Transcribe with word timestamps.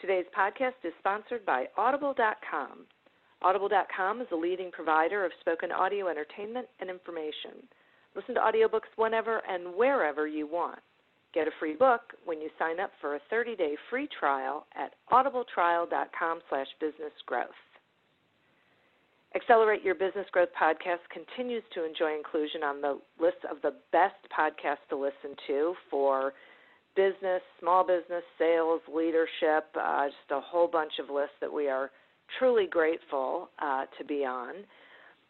Today's 0.00 0.26
podcast 0.36 0.84
is 0.84 0.92
sponsored 0.98 1.46
by 1.46 1.66
Audible.com. 1.76 2.86
Audible.com 3.42 4.20
is 4.20 4.26
a 4.32 4.36
leading 4.36 4.70
provider 4.70 5.24
of 5.24 5.32
spoken 5.40 5.70
audio 5.70 6.08
entertainment 6.08 6.66
and 6.80 6.90
information. 6.90 7.66
Listen 8.14 8.34
to 8.34 8.40
audiobooks 8.40 8.90
whenever 8.96 9.42
and 9.48 9.74
wherever 9.74 10.26
you 10.26 10.46
want. 10.46 10.80
Get 11.32 11.48
a 11.48 11.52
free 11.58 11.74
book 11.74 12.00
when 12.24 12.40
you 12.40 12.48
sign 12.58 12.80
up 12.80 12.92
for 13.00 13.16
a 13.16 13.20
30-day 13.32 13.76
free 13.90 14.08
trial 14.18 14.66
at 14.76 14.92
audibletrial.com 15.10 16.40
slash 16.48 16.68
businessgrowth. 16.82 17.58
Accelerate 19.34 19.82
Your 19.82 19.96
Business 19.96 20.26
Growth 20.30 20.50
podcast 20.60 21.02
continues 21.12 21.64
to 21.74 21.84
enjoy 21.84 22.14
inclusion 22.16 22.62
on 22.62 22.80
the 22.80 23.00
list 23.20 23.38
of 23.50 23.56
the 23.62 23.74
best 23.90 24.14
podcasts 24.30 24.86
to 24.90 24.96
listen 24.96 25.34
to 25.48 25.74
for 25.90 26.34
business, 26.96 27.42
small 27.60 27.84
business, 27.84 28.22
sales, 28.38 28.80
leadership, 28.92 29.66
uh, 29.80 30.06
just 30.06 30.30
a 30.30 30.40
whole 30.40 30.68
bunch 30.68 30.92
of 30.98 31.14
lists 31.14 31.36
that 31.40 31.52
we 31.52 31.68
are 31.68 31.90
truly 32.38 32.66
grateful 32.66 33.50
uh, 33.60 33.84
to 33.98 34.04
be 34.04 34.24
on. 34.24 34.54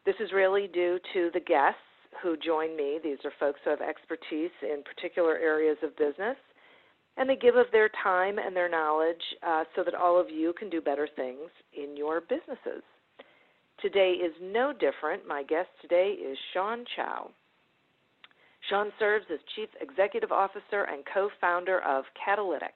This 0.06 0.14
is 0.20 0.32
really 0.32 0.68
due 0.68 0.98
to 1.14 1.30
the 1.32 1.40
guests 1.40 1.78
who 2.22 2.36
join 2.36 2.76
me. 2.76 2.98
These 3.02 3.18
are 3.24 3.32
folks 3.40 3.60
who 3.64 3.70
have 3.70 3.80
expertise 3.80 4.50
in 4.62 4.82
particular 4.82 5.36
areas 5.36 5.76
of 5.82 5.96
business, 5.96 6.36
and 7.16 7.28
they 7.28 7.36
give 7.36 7.56
of 7.56 7.66
their 7.72 7.90
time 8.02 8.38
and 8.38 8.54
their 8.54 8.68
knowledge 8.68 9.22
uh, 9.46 9.64
so 9.74 9.82
that 9.84 9.94
all 9.94 10.20
of 10.20 10.30
you 10.30 10.52
can 10.58 10.68
do 10.70 10.80
better 10.80 11.08
things 11.16 11.50
in 11.76 11.96
your 11.96 12.20
businesses. 12.20 12.82
Today 13.80 14.12
is 14.12 14.32
no 14.40 14.72
different. 14.72 15.26
My 15.26 15.42
guest 15.42 15.68
today 15.82 16.16
is 16.20 16.38
Sean 16.52 16.84
Chou. 16.96 17.30
Sean 18.68 18.92
serves 18.98 19.26
as 19.32 19.38
Chief 19.54 19.68
Executive 19.80 20.32
Officer 20.32 20.84
and 20.84 21.04
co 21.12 21.28
founder 21.40 21.80
of 21.80 22.04
Catalytic. 22.22 22.74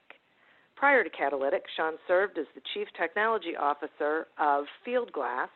Prior 0.76 1.02
to 1.02 1.10
Catalytic, 1.10 1.64
Sean 1.76 1.94
served 2.06 2.38
as 2.38 2.46
the 2.54 2.60
Chief 2.74 2.86
Technology 2.96 3.56
Officer 3.58 4.28
of 4.38 4.64
Fieldglass 4.86 5.48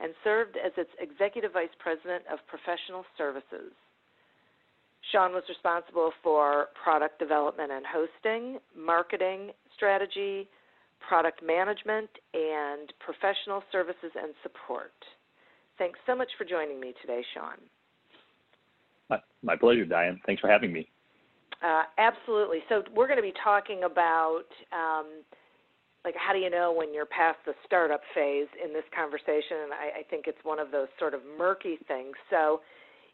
and 0.00 0.14
served 0.22 0.56
as 0.56 0.72
its 0.76 0.90
Executive 1.00 1.52
Vice 1.52 1.74
President 1.78 2.24
of 2.32 2.38
Professional 2.46 3.04
Services. 3.18 3.72
Sean 5.12 5.32
was 5.32 5.44
responsible 5.48 6.12
for 6.22 6.68
product 6.82 7.18
development 7.18 7.70
and 7.70 7.84
hosting, 7.84 8.58
marketing, 8.76 9.50
strategy, 9.76 10.48
product 11.06 11.42
management, 11.44 12.08
and 12.32 12.92
professional 13.04 13.62
services 13.70 14.12
and 14.16 14.32
support. 14.42 14.94
Thanks 15.76 15.98
so 16.06 16.16
much 16.16 16.30
for 16.38 16.44
joining 16.44 16.80
me 16.80 16.94
today, 17.02 17.22
Sean. 17.34 17.58
My, 19.10 19.18
my 19.42 19.56
pleasure, 19.56 19.84
Diane. 19.84 20.20
Thanks 20.26 20.40
for 20.40 20.48
having 20.48 20.72
me. 20.72 20.88
Uh, 21.62 21.84
absolutely. 21.98 22.58
So 22.68 22.82
we're 22.94 23.06
going 23.06 23.18
to 23.18 23.22
be 23.22 23.34
talking 23.42 23.84
about 23.84 24.44
um, 24.72 25.06
like 26.04 26.14
how 26.16 26.32
do 26.32 26.38
you 26.38 26.50
know 26.50 26.72
when 26.72 26.92
you're 26.92 27.06
past 27.06 27.38
the 27.46 27.54
startup 27.64 28.00
phase 28.14 28.48
in 28.62 28.72
this 28.72 28.84
conversation, 28.94 29.64
and 29.64 29.72
I, 29.72 30.00
I 30.00 30.02
think 30.08 30.26
it's 30.26 30.38
one 30.42 30.58
of 30.58 30.70
those 30.70 30.88
sort 30.98 31.14
of 31.14 31.20
murky 31.38 31.78
things. 31.88 32.14
So 32.28 32.60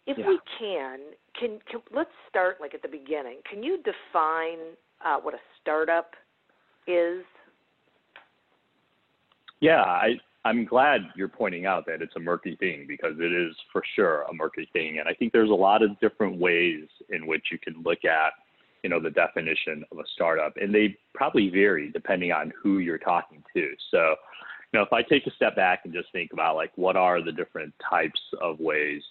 if 0.07 0.19
yeah. 0.19 0.27
we 0.27 0.39
can, 0.59 0.99
can, 1.39 1.59
can 1.71 1.81
let's 1.95 2.11
start 2.29 2.57
like 2.61 2.75
at 2.75 2.83
the 2.83 2.89
beginning. 2.89 3.39
Can 3.49 3.63
you 3.63 3.79
define 3.79 4.75
uh, 5.05 5.19
what 5.23 5.35
a 5.35 5.41
startup 5.61 6.15
is? 6.87 7.23
Yeah, 9.61 9.83
I 9.83 10.15
I'm 10.45 10.65
glad 10.65 11.03
you're 11.15 11.29
pointing 11.29 11.67
out 11.67 11.85
that 11.87 12.01
it's 12.01 12.17
a 12.17 12.21
murky 12.21 12.57
thing 12.57 12.87
because 12.89 13.15
it 13.19 13.33
is 13.33 13.55
for 13.73 13.83
sure 13.95 14.23
a 14.23 14.33
murky 14.33 14.69
thing. 14.73 14.99
And 14.99 15.09
I 15.09 15.13
think 15.15 15.33
there's 15.33 15.51
a 15.51 15.55
lot 15.55 15.83
of 15.83 15.99
different 16.01 16.39
ways 16.39 16.85
in 17.11 17.27
which 17.27 17.47
you 17.53 17.59
can 17.59 17.83
look 17.85 18.05
at, 18.05 18.33
you 18.83 18.89
know, 18.89 19.01
the 19.01 19.11
definition 19.11 19.85
of 19.93 19.99
a 19.99 20.05
startup. 20.15 20.57
And 20.57 20.75
they 20.75 20.97
probably 21.15 21.51
vary 21.51 21.91
depending 21.91 22.33
on 22.33 22.53
who 22.61 22.79
you're 22.79 22.99
talking 22.99 23.43
to. 23.55 23.75
So, 23.91 24.15
you 24.73 24.79
know, 24.79 24.83
if 24.83 24.93
I 24.93 25.03
take 25.03 25.27
a 25.27 25.31
step 25.33 25.57
back 25.57 25.81
and 25.85 25.93
just 25.93 26.11
think 26.13 26.33
about 26.33 26.57
like 26.57 26.73
what 26.77 26.97
are 26.97 27.23
the 27.23 27.33
different 27.33 27.75
types 27.89 28.21
of 28.41 28.59
ways 28.61 29.03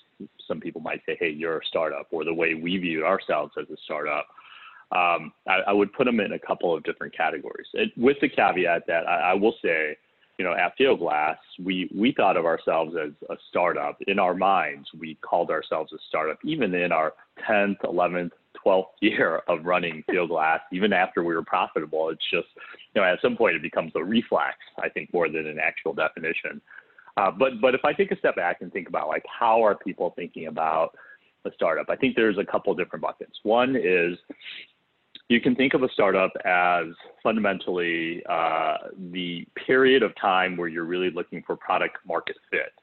some 0.47 0.59
people 0.59 0.81
might 0.81 1.01
say, 1.05 1.15
hey, 1.19 1.29
you're 1.29 1.59
a 1.59 1.65
startup, 1.65 2.07
or 2.11 2.25
the 2.25 2.33
way 2.33 2.53
we 2.53 2.77
view 2.77 3.05
ourselves 3.05 3.53
as 3.59 3.69
a 3.69 3.77
startup. 3.85 4.27
Um, 4.91 5.31
I, 5.47 5.59
I, 5.67 5.73
would 5.73 5.93
put 5.93 6.05
them 6.05 6.19
in 6.19 6.33
a 6.33 6.39
couple 6.39 6.75
of 6.75 6.83
different 6.83 7.15
categories. 7.15 7.67
It, 7.73 7.91
with 7.95 8.17
the 8.21 8.27
caveat 8.27 8.87
that 8.87 9.07
I, 9.07 9.31
I 9.31 9.33
will 9.35 9.53
say, 9.63 9.95
you 10.39 10.45
know, 10.45 10.53
at 10.53 10.71
Fieldglass, 10.79 11.35
we, 11.61 11.91
we 11.93 12.13
thought 12.13 12.37
of 12.37 12.45
ourselves 12.45 12.95
as 12.95 13.11
a 13.29 13.35
startup. 13.49 13.97
In 14.07 14.19
our 14.19 14.33
minds, 14.33 14.87
we 14.97 15.15
called 15.15 15.51
ourselves 15.51 15.91
a 15.91 15.97
startup, 16.07 16.39
even 16.45 16.73
in 16.73 16.93
our 16.93 17.13
10th, 17.47 17.81
11th, 17.83 18.31
12th 18.65 18.85
year 19.01 19.41
of 19.49 19.65
running 19.65 20.01
Fieldglass, 20.09 20.59
even 20.71 20.93
after 20.93 21.23
we 21.23 21.35
were 21.35 21.43
profitable. 21.43 22.07
It's 22.07 22.23
just, 22.31 22.47
you 22.95 23.01
know, 23.01 23.03
at 23.05 23.19
some 23.21 23.35
point 23.35 23.57
it 23.57 23.61
becomes 23.61 23.91
a 23.95 24.03
reflex, 24.03 24.55
I 24.81 24.87
think, 24.87 25.13
more 25.13 25.27
than 25.27 25.45
an 25.45 25.59
actual 25.59 25.93
definition. 25.93 26.61
Uh, 27.17 27.31
but, 27.31 27.59
but 27.61 27.75
if 27.75 27.83
I 27.83 27.91
take 27.91 28.11
a 28.11 28.17
step 28.17 28.37
back 28.37 28.61
and 28.61 28.71
think 28.71 28.87
about 28.87 29.09
like 29.09 29.25
how 29.27 29.61
are 29.61 29.75
people 29.75 30.13
thinking 30.15 30.47
about 30.47 30.95
a 31.43 31.51
startup, 31.53 31.89
I 31.89 31.97
think 31.97 32.15
there's 32.15 32.37
a 32.37 32.45
couple 32.45 32.73
different 32.75 33.01
buckets. 33.01 33.37
One 33.43 33.75
is 33.75 34.17
you 35.29 35.39
can 35.39 35.55
think 35.55 35.75
of 35.75 35.83
a 35.83 35.89
startup 35.93 36.31
as 36.43 36.87
fundamentally 37.21 38.23
uh, 38.27 38.77
the 39.11 39.47
period 39.65 40.01
of 40.01 40.11
time 40.19 40.57
where 40.57 40.67
you're 40.67 40.85
really 40.85 41.11
looking 41.11 41.43
for 41.45 41.55
product 41.55 41.97
market 42.05 42.35
fit. 42.49 42.73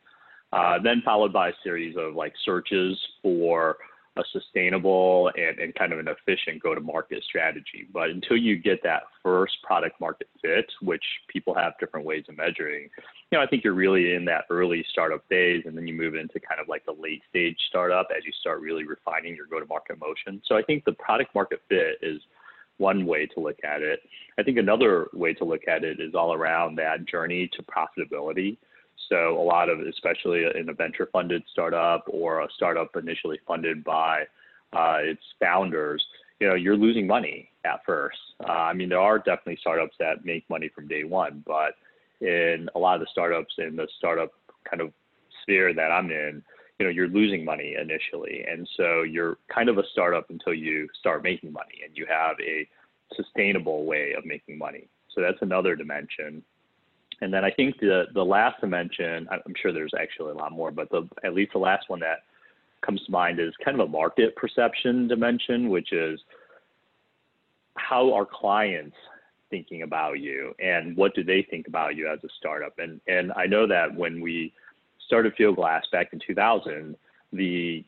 Uh, 0.52 0.78
then 0.82 1.02
followed 1.04 1.32
by 1.32 1.48
a 1.48 1.52
series 1.64 1.96
of 1.98 2.14
like 2.14 2.32
searches 2.44 2.96
for 3.20 3.76
a 4.16 4.22
sustainable 4.32 5.30
and, 5.36 5.58
and 5.58 5.74
kind 5.74 5.92
of 5.92 5.98
an 5.98 6.08
efficient 6.08 6.62
go 6.62 6.74
to 6.74 6.80
market 6.80 7.22
strategy. 7.24 7.86
But 7.92 8.10
until 8.10 8.36
you 8.36 8.56
get 8.56 8.82
that 8.84 9.02
first 9.22 9.58
product 9.62 10.00
market 10.00 10.28
fit, 10.40 10.66
which 10.80 11.02
people 11.28 11.54
have 11.54 11.74
different 11.78 12.06
ways 12.06 12.24
of 12.28 12.36
measuring, 12.36 12.88
you 13.30 13.38
know, 13.38 13.42
I 13.42 13.46
think 13.46 13.64
you're 13.64 13.74
really 13.74 14.14
in 14.14 14.24
that 14.26 14.44
early 14.50 14.84
startup 14.90 15.22
phase 15.28 15.64
and 15.66 15.76
then 15.76 15.86
you 15.86 15.94
move 15.94 16.14
into 16.14 16.40
kind 16.40 16.60
of 16.60 16.68
like 16.68 16.86
the 16.86 16.94
late 16.98 17.22
stage 17.28 17.58
startup 17.68 18.08
as 18.16 18.24
you 18.24 18.32
start 18.40 18.60
really 18.60 18.84
refining 18.84 19.34
your 19.34 19.46
go 19.46 19.58
to 19.60 19.66
market 19.66 19.98
motion. 20.00 20.40
So 20.46 20.56
I 20.56 20.62
think 20.62 20.84
the 20.84 20.92
product 20.92 21.34
market 21.34 21.60
fit 21.68 21.98
is 22.02 22.20
one 22.78 23.06
way 23.06 23.26
to 23.26 23.40
look 23.40 23.58
at 23.64 23.82
it. 23.82 24.00
I 24.38 24.42
think 24.42 24.58
another 24.58 25.08
way 25.12 25.32
to 25.34 25.44
look 25.44 25.62
at 25.68 25.84
it 25.84 26.00
is 26.00 26.14
all 26.14 26.34
around 26.34 26.76
that 26.76 27.06
journey 27.06 27.48
to 27.54 27.62
profitability. 27.62 28.58
So 29.08 29.40
a 29.40 29.42
lot 29.42 29.68
of, 29.68 29.80
especially 29.80 30.44
in 30.58 30.68
a 30.68 30.72
venture 30.72 31.08
funded 31.12 31.42
startup 31.50 32.04
or 32.08 32.40
a 32.40 32.48
startup 32.54 32.96
initially 32.96 33.38
funded 33.46 33.84
by 33.84 34.24
uh, 34.72 34.98
its 35.00 35.22
founders, 35.40 36.04
you 36.40 36.48
know, 36.48 36.54
you're 36.54 36.76
losing 36.76 37.06
money 37.06 37.50
at 37.64 37.80
first. 37.86 38.18
Uh, 38.46 38.52
I 38.52 38.72
mean, 38.72 38.88
there 38.88 39.00
are 39.00 39.18
definitely 39.18 39.58
startups 39.60 39.96
that 40.00 40.24
make 40.24 40.48
money 40.50 40.68
from 40.74 40.88
day 40.88 41.04
one, 41.04 41.42
but 41.46 41.74
in 42.20 42.68
a 42.74 42.78
lot 42.78 42.94
of 42.94 43.00
the 43.00 43.06
startups 43.10 43.54
in 43.58 43.76
the 43.76 43.86
startup 43.98 44.32
kind 44.68 44.80
of 44.80 44.92
sphere 45.42 45.72
that 45.72 45.92
I'm 45.92 46.10
in, 46.10 46.42
you 46.78 46.84
know, 46.84 46.90
you're 46.90 47.08
losing 47.08 47.44
money 47.44 47.76
initially. 47.80 48.44
And 48.50 48.68
so 48.76 49.02
you're 49.02 49.38
kind 49.52 49.68
of 49.68 49.78
a 49.78 49.82
startup 49.92 50.28
until 50.30 50.54
you 50.54 50.88
start 50.98 51.22
making 51.22 51.52
money 51.52 51.80
and 51.84 51.96
you 51.96 52.06
have 52.08 52.36
a 52.40 52.68
sustainable 53.14 53.84
way 53.84 54.14
of 54.16 54.26
making 54.26 54.58
money. 54.58 54.88
So 55.14 55.20
that's 55.20 55.40
another 55.40 55.74
dimension. 55.74 56.42
And 57.22 57.32
then 57.32 57.44
I 57.44 57.50
think 57.50 57.80
the 57.80 58.04
the 58.12 58.24
last 58.24 58.60
dimension, 58.60 59.26
I'm 59.30 59.54
sure 59.60 59.72
there's 59.72 59.94
actually 59.98 60.32
a 60.32 60.34
lot 60.34 60.52
more, 60.52 60.70
but 60.70 60.90
the 60.90 61.08
at 61.24 61.34
least 61.34 61.52
the 61.52 61.58
last 61.58 61.88
one 61.88 62.00
that 62.00 62.24
comes 62.84 63.02
to 63.04 63.10
mind 63.10 63.40
is 63.40 63.54
kind 63.64 63.80
of 63.80 63.88
a 63.88 63.90
market 63.90 64.36
perception 64.36 65.08
dimension, 65.08 65.70
which 65.70 65.92
is 65.92 66.20
how 67.76 68.12
are 68.12 68.26
clients 68.26 68.96
thinking 69.48 69.82
about 69.82 70.18
you 70.18 70.54
and 70.58 70.96
what 70.96 71.14
do 71.14 71.22
they 71.24 71.46
think 71.50 71.68
about 71.68 71.96
you 71.96 72.06
as 72.06 72.18
a 72.22 72.28
startup? 72.38 72.78
And 72.78 73.00
and 73.08 73.32
I 73.32 73.46
know 73.46 73.66
that 73.66 73.94
when 73.94 74.20
we 74.20 74.52
started 75.06 75.34
Fieldglass 75.36 75.82
back 75.92 76.08
in 76.12 76.20
2000, 76.26 76.96
the 77.32 77.84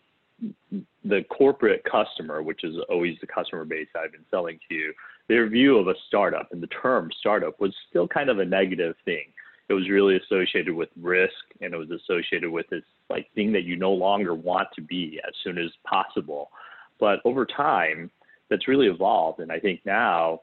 the 1.04 1.24
corporate 1.30 1.82
customer, 1.84 2.42
which 2.42 2.62
is 2.62 2.76
always 2.88 3.16
the 3.20 3.26
customer 3.26 3.64
base 3.64 3.88
I've 3.96 4.12
been 4.12 4.24
selling 4.30 4.58
to 4.68 4.92
their 5.28 5.48
view 5.48 5.78
of 5.78 5.88
a 5.88 5.94
startup 6.06 6.52
and 6.52 6.62
the 6.62 6.68
term 6.68 7.10
startup 7.18 7.60
was 7.60 7.74
still 7.88 8.08
kind 8.08 8.30
of 8.30 8.38
a 8.38 8.44
negative 8.44 8.94
thing. 9.04 9.24
It 9.68 9.74
was 9.74 9.88
really 9.90 10.16
associated 10.16 10.74
with 10.74 10.88
risk 11.00 11.34
and 11.60 11.74
it 11.74 11.76
was 11.76 11.90
associated 11.90 12.50
with 12.50 12.68
this 12.70 12.84
like 13.10 13.26
thing 13.34 13.52
that 13.52 13.64
you 13.64 13.76
no 13.76 13.92
longer 13.92 14.34
want 14.34 14.68
to 14.76 14.80
be 14.80 15.20
as 15.26 15.34
soon 15.44 15.58
as 15.58 15.70
possible. 15.84 16.50
But 16.98 17.20
over 17.24 17.44
time, 17.44 18.10
that's 18.48 18.68
really 18.68 18.86
evolved. 18.86 19.40
And 19.40 19.52
I 19.52 19.58
think 19.58 19.80
now 19.84 20.40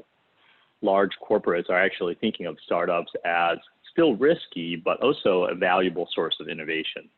large 0.82 1.12
corporates 1.28 1.70
are 1.70 1.82
actually 1.82 2.16
thinking 2.16 2.46
of 2.46 2.58
startups 2.64 3.12
as 3.26 3.58
still 3.96 4.16
risky, 4.16 4.76
but 4.76 5.02
also 5.02 5.46
a 5.46 5.56
valuable 5.56 6.08
source 6.14 6.36
of 6.42 6.50
innovation. 6.50 7.10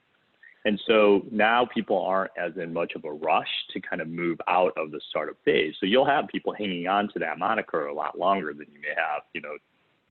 And 0.66 0.80
so 0.86 1.26
now 1.32 1.68
people 1.74 2.00
aren't 2.06 2.32
as 2.38 2.52
in 2.58 2.72
much 2.74 2.94
of 2.96 3.06
a 3.06 3.12
rush 3.12 3.48
to 3.74 3.80
kind 3.80 4.02
of 4.02 4.08
move 4.08 4.38
out 4.48 4.74
of 4.78 4.92
the 4.92 5.02
startup 5.10 5.38
phase. 5.44 5.74
So 5.80 5.86
you'll 5.86 6.06
have 6.06 6.28
people 6.28 6.54
hanging 6.54 6.88
on 6.88 7.10
to 7.14 7.20
that 7.20 7.40
moniker 7.40 7.88
a 7.88 7.94
lot 7.94 8.20
longer 8.20 8.54
than 8.54 8.68
you 8.74 8.82
may 8.82 8.94
have, 8.96 9.24
you 9.34 9.42
know, 9.42 9.56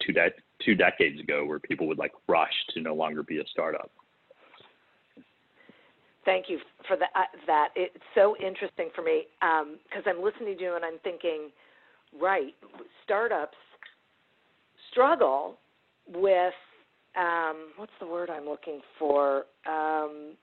two, 0.05 0.13
de- 0.13 0.33
two 0.65 0.75
decades 0.75 1.21
ago 1.21 1.45
where 1.45 1.59
people 1.59 1.87
would 1.87 1.99
like 1.99 2.13
rush 2.27 2.55
to 2.75 2.81
no 2.81 2.95
longer 2.95 3.23
be 3.23 3.39
a 3.39 3.45
startup. 3.51 3.91
Thank 6.25 6.47
you 6.49 6.59
for 6.89 6.97
that. 6.97 7.11
Uh, 7.15 7.23
that 7.47 7.69
it's 7.77 8.03
so 8.15 8.35
interesting 8.39 8.89
for 8.95 9.03
me 9.03 9.27
because 9.39 10.07
um, 10.07 10.19
I'm 10.19 10.25
listening 10.25 10.57
to 10.57 10.63
you 10.63 10.75
and 10.75 10.85
I'm 10.85 10.99
thinking, 11.05 11.51
right, 12.19 12.55
startups 13.05 13.59
struggle 14.91 15.59
with 16.09 16.55
um, 17.17 17.69
what's 17.77 17.93
the 18.01 18.07
word 18.07 18.31
I'm 18.31 18.45
looking 18.45 18.81
for? 18.99 19.47
Um, 19.67 20.35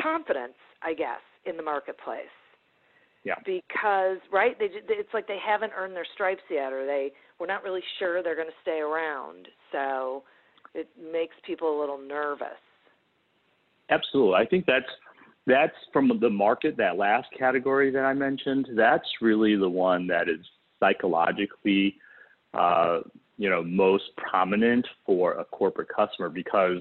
confidence, 0.00 0.58
I 0.82 0.94
guess, 0.94 1.20
in 1.46 1.56
the 1.56 1.62
marketplace. 1.62 2.26
Yeah. 3.24 3.34
Because 3.46 4.18
right, 4.32 4.58
they 4.58 4.66
it's 4.72 5.14
like 5.14 5.28
they 5.28 5.38
haven't 5.44 5.72
earned 5.76 5.94
their 5.94 6.06
stripes 6.14 6.42
yet, 6.50 6.72
or 6.72 6.84
they 6.84 7.12
we're 7.38 7.46
not 7.46 7.62
really 7.62 7.82
sure 7.98 8.22
they're 8.22 8.34
going 8.34 8.48
to 8.48 8.54
stay 8.62 8.80
around. 8.80 9.46
So 9.70 10.24
it 10.74 10.88
makes 11.00 11.36
people 11.46 11.78
a 11.78 11.80
little 11.80 11.98
nervous. 11.98 12.48
Absolutely, 13.90 14.34
I 14.34 14.46
think 14.46 14.66
that's 14.66 14.86
that's 15.46 15.76
from 15.92 16.18
the 16.20 16.30
market. 16.30 16.76
That 16.76 16.96
last 16.96 17.28
category 17.38 17.92
that 17.92 18.04
I 18.04 18.12
mentioned, 18.12 18.68
that's 18.76 19.08
really 19.20 19.54
the 19.54 19.68
one 19.68 20.08
that 20.08 20.28
is 20.28 20.44
psychologically 20.80 21.96
uh, 22.54 23.00
you 23.42 23.50
know 23.50 23.60
most 23.60 24.04
prominent 24.16 24.86
for 25.04 25.32
a 25.32 25.44
corporate 25.46 25.88
customer 25.88 26.28
because 26.28 26.80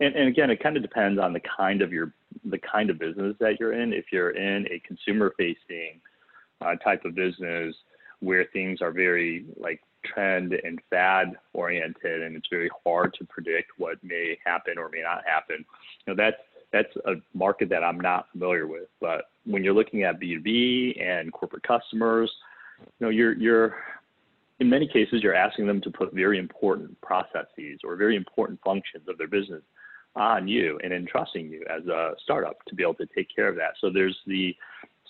and, 0.00 0.14
and 0.14 0.28
again 0.28 0.50
it 0.50 0.62
kind 0.62 0.76
of 0.76 0.82
depends 0.82 1.18
on 1.18 1.32
the 1.32 1.40
kind 1.56 1.80
of 1.80 1.94
your 1.94 2.12
the 2.44 2.58
kind 2.58 2.90
of 2.90 2.98
business 2.98 3.34
that 3.40 3.58
you're 3.58 3.72
in. 3.72 3.94
If 3.94 4.06
you're 4.12 4.36
in 4.36 4.66
a 4.66 4.82
consumer 4.86 5.32
facing 5.38 6.02
uh, 6.60 6.74
type 6.76 7.06
of 7.06 7.14
business 7.14 7.74
where 8.20 8.44
things 8.52 8.82
are 8.82 8.90
very 8.90 9.46
like 9.56 9.80
trend 10.04 10.52
and 10.52 10.78
fad 10.90 11.36
oriented 11.54 12.22
and 12.22 12.36
it's 12.36 12.48
very 12.50 12.70
hard 12.84 13.14
to 13.14 13.24
predict 13.24 13.70
what 13.78 13.96
may 14.02 14.36
happen 14.44 14.76
or 14.76 14.90
may 14.90 15.00
not 15.00 15.22
happen 15.24 15.64
you 16.06 16.14
know 16.14 16.14
that's 16.14 16.36
that's 16.70 16.94
a 17.06 17.14
market 17.32 17.68
that 17.70 17.84
I'm 17.84 18.00
not 18.00 18.26
familiar 18.32 18.66
with. 18.66 18.88
But 19.00 19.26
when 19.46 19.62
you're 19.62 19.72
looking 19.72 20.02
at 20.02 20.20
B2B 20.20 21.00
and 21.00 21.32
corporate 21.32 21.62
customers 21.62 22.30
you 22.80 23.06
know 23.06 23.10
you're 23.10 23.32
you're 23.34 23.76
in 24.60 24.70
many 24.70 24.86
cases, 24.86 25.22
you're 25.22 25.34
asking 25.34 25.66
them 25.66 25.80
to 25.82 25.90
put 25.90 26.12
very 26.12 26.38
important 26.38 27.00
processes 27.00 27.80
or 27.84 27.96
very 27.96 28.16
important 28.16 28.60
functions 28.64 29.08
of 29.08 29.18
their 29.18 29.28
business 29.28 29.62
on 30.16 30.46
you 30.46 30.78
and 30.84 30.92
entrusting 30.92 31.48
you 31.48 31.64
as 31.68 31.84
a 31.86 32.12
startup 32.22 32.64
to 32.66 32.74
be 32.74 32.82
able 32.82 32.94
to 32.94 33.06
take 33.16 33.28
care 33.34 33.48
of 33.48 33.56
that. 33.56 33.72
So 33.80 33.90
there's 33.90 34.16
the 34.26 34.54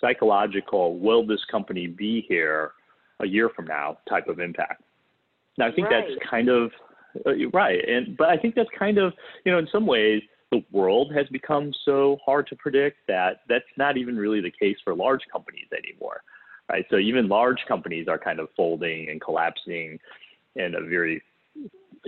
psychological, 0.01 0.99
will 0.99 1.27
this 1.27 1.45
company 1.51 1.87
be 1.87 2.25
here 2.27 2.73
a 3.21 3.27
year 3.27 3.51
from 3.55 3.67
now 3.67 3.99
type 4.09 4.29
of 4.29 4.41
impact. 4.41 4.83
Now, 5.59 5.69
I 5.69 5.73
think 5.73 5.89
right. 5.89 6.05
that's 6.09 6.29
kind 6.29 6.49
of 6.49 6.71
uh, 7.27 7.49
right. 7.53 7.79
And, 7.89 8.17
but 8.17 8.29
I 8.29 8.37
think 8.37 8.55
that's 8.55 8.69
kind 8.77 8.99
of, 8.99 9.13
you 9.45 9.53
know, 9.53 9.59
in 9.59 9.69
some 9.71 9.87
ways, 9.87 10.23
the 10.51 10.65
world 10.73 11.13
has 11.15 11.27
become 11.29 11.73
so 11.85 12.19
hard 12.25 12.47
to 12.49 12.57
predict 12.57 12.99
that 13.09 13.41
that's 13.49 13.65
not 13.77 13.97
even 13.97 14.17
really 14.17 14.41
the 14.41 14.51
case 14.51 14.77
for 14.85 14.95
large 14.95 15.23
companies 15.33 15.67
anymore 15.73 16.23
right? 16.71 16.85
So 16.91 16.97
even 16.97 17.29
large 17.29 17.59
companies 17.69 18.09
are 18.09 18.19
kind 18.19 18.41
of 18.41 18.49
folding 18.57 19.09
and 19.11 19.21
collapsing 19.21 19.99
in 20.57 20.75
a 20.75 20.81
very 20.81 21.23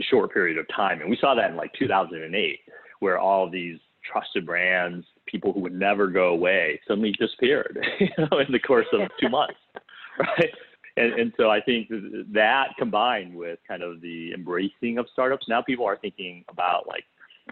short 0.01 0.33
period 0.33 0.59
of 0.59 0.67
time. 0.75 1.01
And 1.01 1.11
we 1.11 1.19
saw 1.21 1.35
that 1.35 1.51
in 1.51 1.57
like 1.57 1.73
2008, 1.79 2.61
where 3.01 3.19
all 3.19 3.51
these 3.51 3.79
trusted 4.11 4.47
brands, 4.47 5.07
people 5.27 5.53
who 5.53 5.61
would 5.61 5.75
never 5.75 6.07
go 6.07 6.29
away, 6.29 6.81
suddenly 6.87 7.13
disappeared 7.13 7.79
you 8.01 8.09
know, 8.19 8.39
in 8.39 8.53
the 8.53 8.59
course 8.59 8.87
of 8.93 9.09
two 9.21 9.29
months, 9.29 9.59
right? 10.19 10.51
And, 10.97 11.13
and 11.15 11.33
so 11.37 11.51
I 11.51 11.61
think 11.61 11.89
that 12.33 12.69
combined 12.79 13.35
with 13.35 13.59
kind 13.69 13.83
of 13.83 14.01
the 14.01 14.33
embracing 14.33 14.99
of 14.99 15.07
startups, 15.13 15.47
now 15.49 15.61
people 15.61 15.85
are 15.85 15.99
thinking 15.99 16.45
about 16.49 16.87
like, 16.87 17.05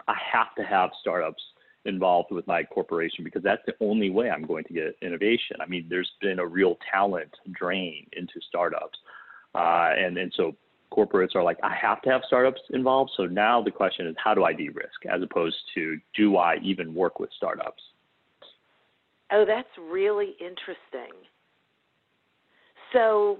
I 0.07 0.15
have 0.33 0.55
to 0.57 0.63
have 0.63 0.89
startups 0.99 1.41
involved 1.85 2.31
with 2.31 2.45
my 2.47 2.63
corporation 2.63 3.23
because 3.23 3.43
that's 3.43 3.61
the 3.65 3.75
only 3.79 4.09
way 4.09 4.29
I'm 4.29 4.45
going 4.45 4.63
to 4.65 4.73
get 4.73 4.97
innovation. 5.01 5.57
I 5.61 5.65
mean, 5.65 5.85
there's 5.89 6.11
been 6.21 6.39
a 6.39 6.45
real 6.45 6.77
talent 6.91 7.31
drain 7.51 8.07
into 8.13 8.33
startups. 8.47 8.97
Uh, 9.53 9.91
and, 9.97 10.17
and 10.17 10.33
so 10.35 10.55
corporates 10.91 11.35
are 11.35 11.43
like, 11.43 11.57
I 11.63 11.75
have 11.75 12.01
to 12.03 12.09
have 12.09 12.21
startups 12.25 12.61
involved. 12.71 13.11
So 13.17 13.25
now 13.25 13.61
the 13.61 13.71
question 13.71 14.07
is, 14.07 14.15
how 14.23 14.33
do 14.33 14.43
I 14.43 14.53
de 14.53 14.69
risk 14.69 15.05
as 15.09 15.21
opposed 15.21 15.57
to 15.75 15.97
do 16.15 16.37
I 16.37 16.57
even 16.63 16.93
work 16.93 17.19
with 17.19 17.29
startups? 17.35 17.81
Oh, 19.31 19.43
that's 19.45 19.67
really 19.91 20.35
interesting. 20.39 21.17
So, 22.93 23.39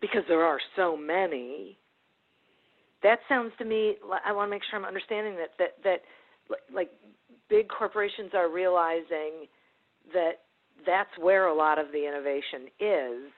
because 0.00 0.22
there 0.28 0.44
are 0.44 0.60
so 0.76 0.96
many, 0.96 1.76
that 3.02 3.18
sounds 3.28 3.52
to 3.58 3.64
me. 3.64 3.96
I 4.24 4.32
want 4.32 4.48
to 4.48 4.50
make 4.50 4.62
sure 4.68 4.78
I'm 4.78 4.84
understanding 4.84 5.36
that 5.36 5.50
that 5.58 5.74
that 5.82 6.02
like 6.72 6.90
big 7.48 7.68
corporations 7.68 8.30
are 8.34 8.50
realizing 8.50 9.46
that 10.12 10.42
that's 10.86 11.10
where 11.18 11.46
a 11.46 11.54
lot 11.54 11.78
of 11.78 11.86
the 11.92 12.06
innovation 12.06 12.68
is 12.80 13.32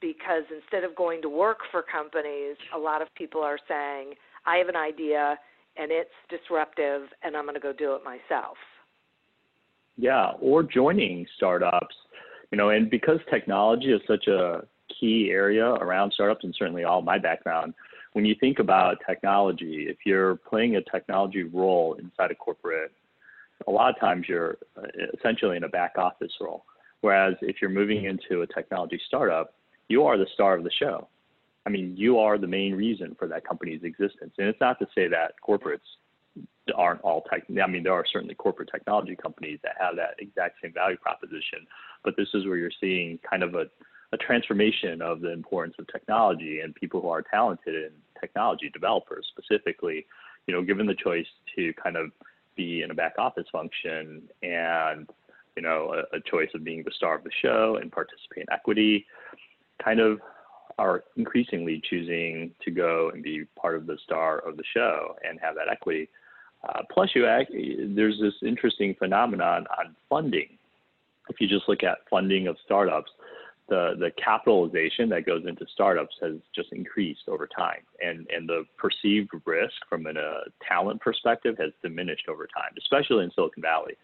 because 0.00 0.42
instead 0.54 0.84
of 0.84 0.96
going 0.96 1.22
to 1.22 1.28
work 1.28 1.58
for 1.70 1.82
companies, 1.82 2.56
a 2.74 2.78
lot 2.78 3.02
of 3.02 3.08
people 3.14 3.40
are 3.40 3.58
saying, 3.68 4.14
I 4.44 4.56
have 4.56 4.68
an 4.68 4.76
idea 4.76 5.38
and 5.76 5.90
it's 5.90 6.10
disruptive 6.28 7.02
and 7.22 7.36
I'm 7.36 7.44
going 7.44 7.54
to 7.54 7.60
go 7.60 7.72
do 7.72 7.94
it 7.94 8.02
myself. 8.04 8.56
Yeah, 9.96 10.32
or 10.40 10.62
joining 10.62 11.26
startups, 11.36 11.94
you 12.50 12.58
know, 12.58 12.70
and 12.70 12.90
because 12.90 13.18
technology 13.30 13.92
is 13.92 14.00
such 14.06 14.26
a 14.26 14.62
key 14.98 15.28
area 15.30 15.66
around 15.66 16.12
startups 16.12 16.44
and 16.44 16.54
certainly 16.58 16.84
all 16.84 17.02
my 17.02 17.18
background, 17.18 17.74
when 18.12 18.24
you 18.24 18.34
think 18.38 18.58
about 18.58 18.98
technology, 19.06 19.86
if 19.88 19.98
you're 20.04 20.36
playing 20.36 20.76
a 20.76 20.82
technology 20.82 21.44
role 21.44 21.94
inside 21.94 22.30
a 22.30 22.34
corporate, 22.34 22.92
a 23.66 23.70
lot 23.70 23.94
of 23.94 24.00
times 24.00 24.26
you're 24.28 24.58
uh, 24.76 24.82
essentially 25.18 25.56
in 25.56 25.64
a 25.64 25.68
back 25.68 25.96
office 25.96 26.32
role. 26.40 26.64
Whereas 27.00 27.34
if 27.40 27.56
you're 27.60 27.70
moving 27.70 28.04
into 28.04 28.42
a 28.42 28.46
technology 28.46 29.00
startup, 29.06 29.54
you 29.88 30.04
are 30.04 30.16
the 30.16 30.26
star 30.34 30.56
of 30.56 30.64
the 30.64 30.70
show. 30.70 31.08
I 31.66 31.70
mean, 31.70 31.94
you 31.96 32.18
are 32.18 32.38
the 32.38 32.46
main 32.46 32.74
reason 32.74 33.16
for 33.18 33.28
that 33.28 33.46
company's 33.46 33.82
existence. 33.82 34.34
And 34.38 34.48
it's 34.48 34.60
not 34.60 34.78
to 34.80 34.86
say 34.94 35.08
that 35.08 35.34
corporates 35.46 35.78
aren't 36.76 37.00
all 37.02 37.22
tech. 37.22 37.42
I 37.50 37.66
mean, 37.66 37.82
there 37.82 37.92
are 37.92 38.04
certainly 38.10 38.34
corporate 38.34 38.68
technology 38.72 39.16
companies 39.16 39.58
that 39.62 39.74
have 39.80 39.96
that 39.96 40.14
exact 40.18 40.56
same 40.62 40.72
value 40.72 40.96
proposition, 40.96 41.66
but 42.04 42.14
this 42.16 42.28
is 42.34 42.46
where 42.46 42.56
you're 42.56 42.70
seeing 42.80 43.18
kind 43.28 43.42
of 43.42 43.54
a 43.54 43.66
a 44.12 44.16
transformation 44.16 45.00
of 45.00 45.20
the 45.20 45.32
importance 45.32 45.74
of 45.78 45.86
technology 45.88 46.60
and 46.60 46.74
people 46.74 47.00
who 47.00 47.08
are 47.08 47.22
talented 47.22 47.74
in 47.74 47.90
technology, 48.20 48.70
developers 48.72 49.26
specifically, 49.30 50.06
you 50.46 50.54
know, 50.54 50.62
given 50.62 50.86
the 50.86 50.94
choice 50.94 51.26
to 51.56 51.72
kind 51.82 51.96
of 51.96 52.10
be 52.56 52.82
in 52.82 52.90
a 52.90 52.94
back 52.94 53.14
office 53.18 53.46
function 53.50 54.22
and 54.42 55.08
you 55.56 55.62
know 55.62 55.94
a, 55.94 56.16
a 56.16 56.20
choice 56.20 56.50
of 56.54 56.62
being 56.64 56.82
the 56.84 56.90
star 56.94 57.16
of 57.16 57.24
the 57.24 57.30
show 57.40 57.78
and 57.80 57.90
participate 57.90 58.44
in 58.48 58.52
equity, 58.52 59.06
kind 59.82 60.00
of 60.00 60.20
are 60.78 61.04
increasingly 61.16 61.82
choosing 61.88 62.50
to 62.64 62.70
go 62.70 63.10
and 63.12 63.22
be 63.22 63.44
part 63.60 63.76
of 63.76 63.86
the 63.86 63.98
star 64.04 64.38
of 64.38 64.56
the 64.56 64.64
show 64.74 65.14
and 65.26 65.38
have 65.40 65.54
that 65.54 65.68
equity. 65.70 66.08
Uh, 66.68 66.80
plus, 66.92 67.10
you 67.14 67.26
act, 67.26 67.50
there's 67.52 68.18
this 68.20 68.34
interesting 68.42 68.94
phenomenon 68.98 69.66
on 69.78 69.94
funding. 70.08 70.48
If 71.28 71.40
you 71.40 71.48
just 71.48 71.68
look 71.68 71.82
at 71.82 71.98
funding 72.08 72.46
of 72.46 72.56
startups, 72.64 73.10
the 73.72 73.94
the 73.98 74.10
capitalization 74.22 75.08
that 75.08 75.24
goes 75.24 75.44
into 75.48 75.64
startups 75.72 76.14
has 76.20 76.34
just 76.54 76.70
increased 76.72 77.22
over 77.26 77.46
time, 77.46 77.80
and 78.02 78.28
and 78.28 78.46
the 78.46 78.64
perceived 78.76 79.30
risk 79.46 79.72
from 79.88 80.06
a 80.06 80.10
uh, 80.10 80.40
talent 80.68 81.00
perspective 81.00 81.56
has 81.58 81.70
diminished 81.82 82.28
over 82.28 82.46
time, 82.46 82.72
especially 82.76 83.24
in 83.24 83.30
Silicon 83.34 83.62
Valley. 83.62 83.94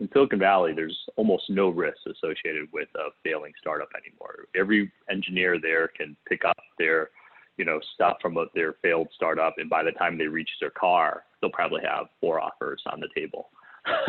In 0.00 0.08
Silicon 0.14 0.38
Valley, 0.38 0.72
there's 0.74 0.98
almost 1.16 1.44
no 1.50 1.68
risk 1.68 1.98
associated 2.06 2.68
with 2.72 2.88
a 2.96 3.10
failing 3.22 3.52
startup 3.60 3.90
anymore. 3.94 4.46
Every 4.56 4.90
engineer 5.10 5.60
there 5.60 5.88
can 5.88 6.16
pick 6.26 6.46
up 6.46 6.56
their 6.78 7.10
you 7.58 7.66
know 7.66 7.80
stuff 7.94 8.16
from 8.22 8.38
a, 8.38 8.46
their 8.54 8.76
failed 8.80 9.08
startup, 9.14 9.56
and 9.58 9.68
by 9.68 9.82
the 9.82 9.92
time 9.92 10.16
they 10.16 10.26
reach 10.26 10.50
their 10.58 10.70
car, 10.70 11.24
they'll 11.42 11.50
probably 11.50 11.82
have 11.84 12.06
four 12.18 12.40
offers 12.40 12.82
on 12.90 12.98
the 12.98 13.08
table. 13.14 13.50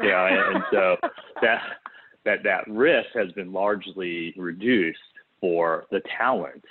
know, 0.00 0.26
and, 0.26 0.56
and 0.56 0.64
so 0.72 0.96
that 1.42 1.60
that 2.24 2.42
that 2.44 2.68
risk 2.68 3.08
has 3.14 3.32
been 3.32 3.52
largely 3.52 4.34
reduced 4.36 4.98
for 5.40 5.86
the 5.90 6.00
talent. 6.16 6.64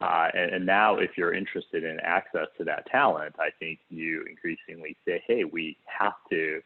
Uh, 0.00 0.28
and, 0.34 0.52
and, 0.52 0.66
now, 0.66 0.96
if 0.96 1.10
you're 1.16 1.32
interested 1.32 1.84
in 1.84 1.98
access 2.00 2.46
to 2.58 2.64
that 2.64 2.84
talent, 2.86 3.34
I 3.38 3.48
think 3.58 3.78
you 3.88 4.24
increasingly 4.28 4.96
say, 5.06 5.22
"Hey, 5.26 5.44
we 5.44 5.76
have 5.86 6.14
to 6.30 6.60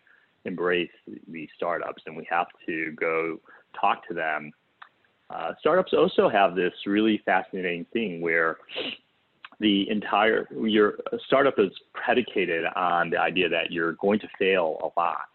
embrace 0.44 0.90
these 1.28 1.48
startups, 1.56 2.02
and 2.06 2.16
we 2.16 2.26
have 2.30 2.48
to 2.66 2.92
go 2.92 3.38
talk 3.78 4.06
to 4.08 4.14
them." 4.14 4.50
Uh, 5.30 5.52
startups 5.60 5.92
also 5.92 6.28
have 6.28 6.54
this 6.54 6.72
really 6.86 7.18
fascinating 7.24 7.84
thing 7.92 8.20
where 8.20 8.56
the 9.60 9.88
entire 9.90 10.48
your 10.56 10.94
startup 11.26 11.58
is 11.58 11.70
predicated 11.92 12.64
on 12.76 13.10
the 13.10 13.18
idea 13.18 13.48
that 13.48 13.70
you're 13.70 13.92
going 13.94 14.18
to 14.20 14.28
fail 14.38 14.78
a 14.82 15.00
lot 15.00 15.28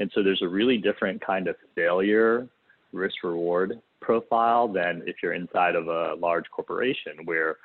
and 0.00 0.10
so 0.14 0.22
there's 0.22 0.42
a 0.42 0.48
really 0.48 0.78
different 0.78 1.24
kind 1.24 1.46
of 1.46 1.56
failure 1.76 2.48
risk 2.92 3.22
reward 3.22 3.80
profile 4.00 4.66
than 4.66 5.02
if 5.06 5.16
you're 5.22 5.34
inside 5.34 5.76
of 5.76 5.86
a 5.86 6.14
large 6.18 6.46
corporation 6.50 7.12
where 7.26 7.58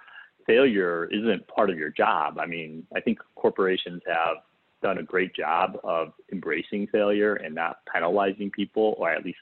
failure 0.46 1.10
isn't 1.12 1.48
part 1.48 1.70
of 1.70 1.78
your 1.78 1.90
job. 1.90 2.38
I 2.38 2.46
mean, 2.46 2.86
I 2.96 3.00
think 3.00 3.20
corporations 3.36 4.02
have 4.06 4.38
done 4.84 5.00
a 5.00 5.04
great 5.04 5.34
job 5.34 5.80
of 5.84 6.14
embracing 6.32 6.88
failure 6.88 7.36
and 7.36 7.56
not 7.56 7.78
penalizing 7.92 8.52
people, 8.52 8.96
or 9.00 9.10
at 9.10 9.26
least 9.26 9.40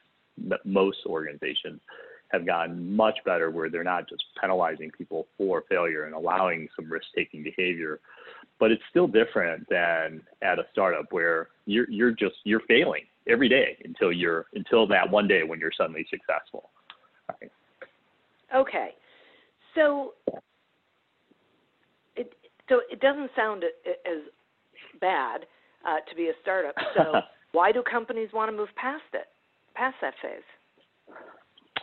most 0.63 0.99
organizations 1.05 1.81
have 2.29 2.45
gotten 2.45 2.95
much 2.95 3.17
better 3.25 3.51
where 3.51 3.69
they're 3.69 3.83
not 3.83 4.07
just 4.07 4.23
penalizing 4.39 4.91
people 4.97 5.27
for 5.37 5.63
failure 5.67 6.05
and 6.05 6.15
allowing 6.15 6.67
some 6.75 6.89
risk 6.89 7.07
taking 7.15 7.43
behavior 7.43 7.99
but 8.59 8.71
it's 8.71 8.83
still 8.89 9.07
different 9.07 9.67
than 9.69 10.21
at 10.41 10.59
a 10.59 10.63
startup 10.71 11.05
where 11.11 11.49
you're 11.65 11.89
you're 11.89 12.11
just 12.11 12.35
you're 12.43 12.61
failing 12.67 13.03
every 13.27 13.49
day 13.49 13.77
until 13.83 14.11
you're 14.11 14.45
until 14.53 14.87
that 14.87 15.09
one 15.09 15.27
day 15.27 15.43
when 15.43 15.59
you're 15.59 15.71
suddenly 15.75 16.05
successful. 16.09 16.69
Right. 17.29 17.51
Okay, 18.55 18.89
so 19.75 20.13
it 22.15 22.33
so 22.69 22.81
it 22.91 22.99
doesn't 22.99 23.31
sound 23.35 23.63
as 23.63 24.21
bad 25.01 25.45
uh, 25.85 25.97
to 26.09 26.15
be 26.15 26.29
a 26.29 26.33
startup. 26.41 26.75
So 26.95 27.21
why 27.51 27.71
do 27.71 27.83
companies 27.83 28.29
want 28.33 28.51
to 28.51 28.57
move 28.57 28.69
past 28.75 29.03
it, 29.13 29.27
past 29.75 29.95
that 30.01 30.13
phase? 30.21 31.15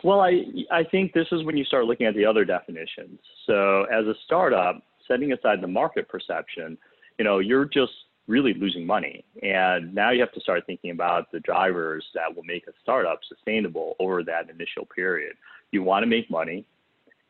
Well, 0.03 0.21
I 0.21 0.43
I 0.71 0.83
think 0.83 1.13
this 1.13 1.27
is 1.31 1.43
when 1.43 1.57
you 1.57 1.65
start 1.65 1.85
looking 1.85 2.07
at 2.07 2.15
the 2.15 2.25
other 2.25 2.45
definitions. 2.45 3.19
So 3.45 3.83
as 3.83 4.05
a 4.05 4.13
startup, 4.25 4.81
setting 5.11 5.33
aside 5.33 5.61
the 5.61 5.67
market 5.67 6.07
perception, 6.07 6.77
you 7.17 7.25
know, 7.25 7.39
you're 7.39 7.65
just 7.65 7.91
really 8.27 8.53
losing 8.53 8.85
money. 8.85 9.25
And 9.43 9.93
now 9.93 10.11
you 10.11 10.21
have 10.21 10.31
to 10.33 10.39
start 10.39 10.63
thinking 10.65 10.91
about 10.91 11.31
the 11.31 11.39
drivers 11.41 12.05
that 12.13 12.33
will 12.33 12.43
make 12.43 12.67
a 12.67 12.71
startup 12.81 13.19
sustainable 13.27 13.95
over 13.99 14.23
that 14.23 14.49
initial 14.49 14.87
period. 14.95 15.33
You 15.71 15.83
want 15.83 16.03
to 16.03 16.07
make 16.07 16.29
money. 16.29 16.65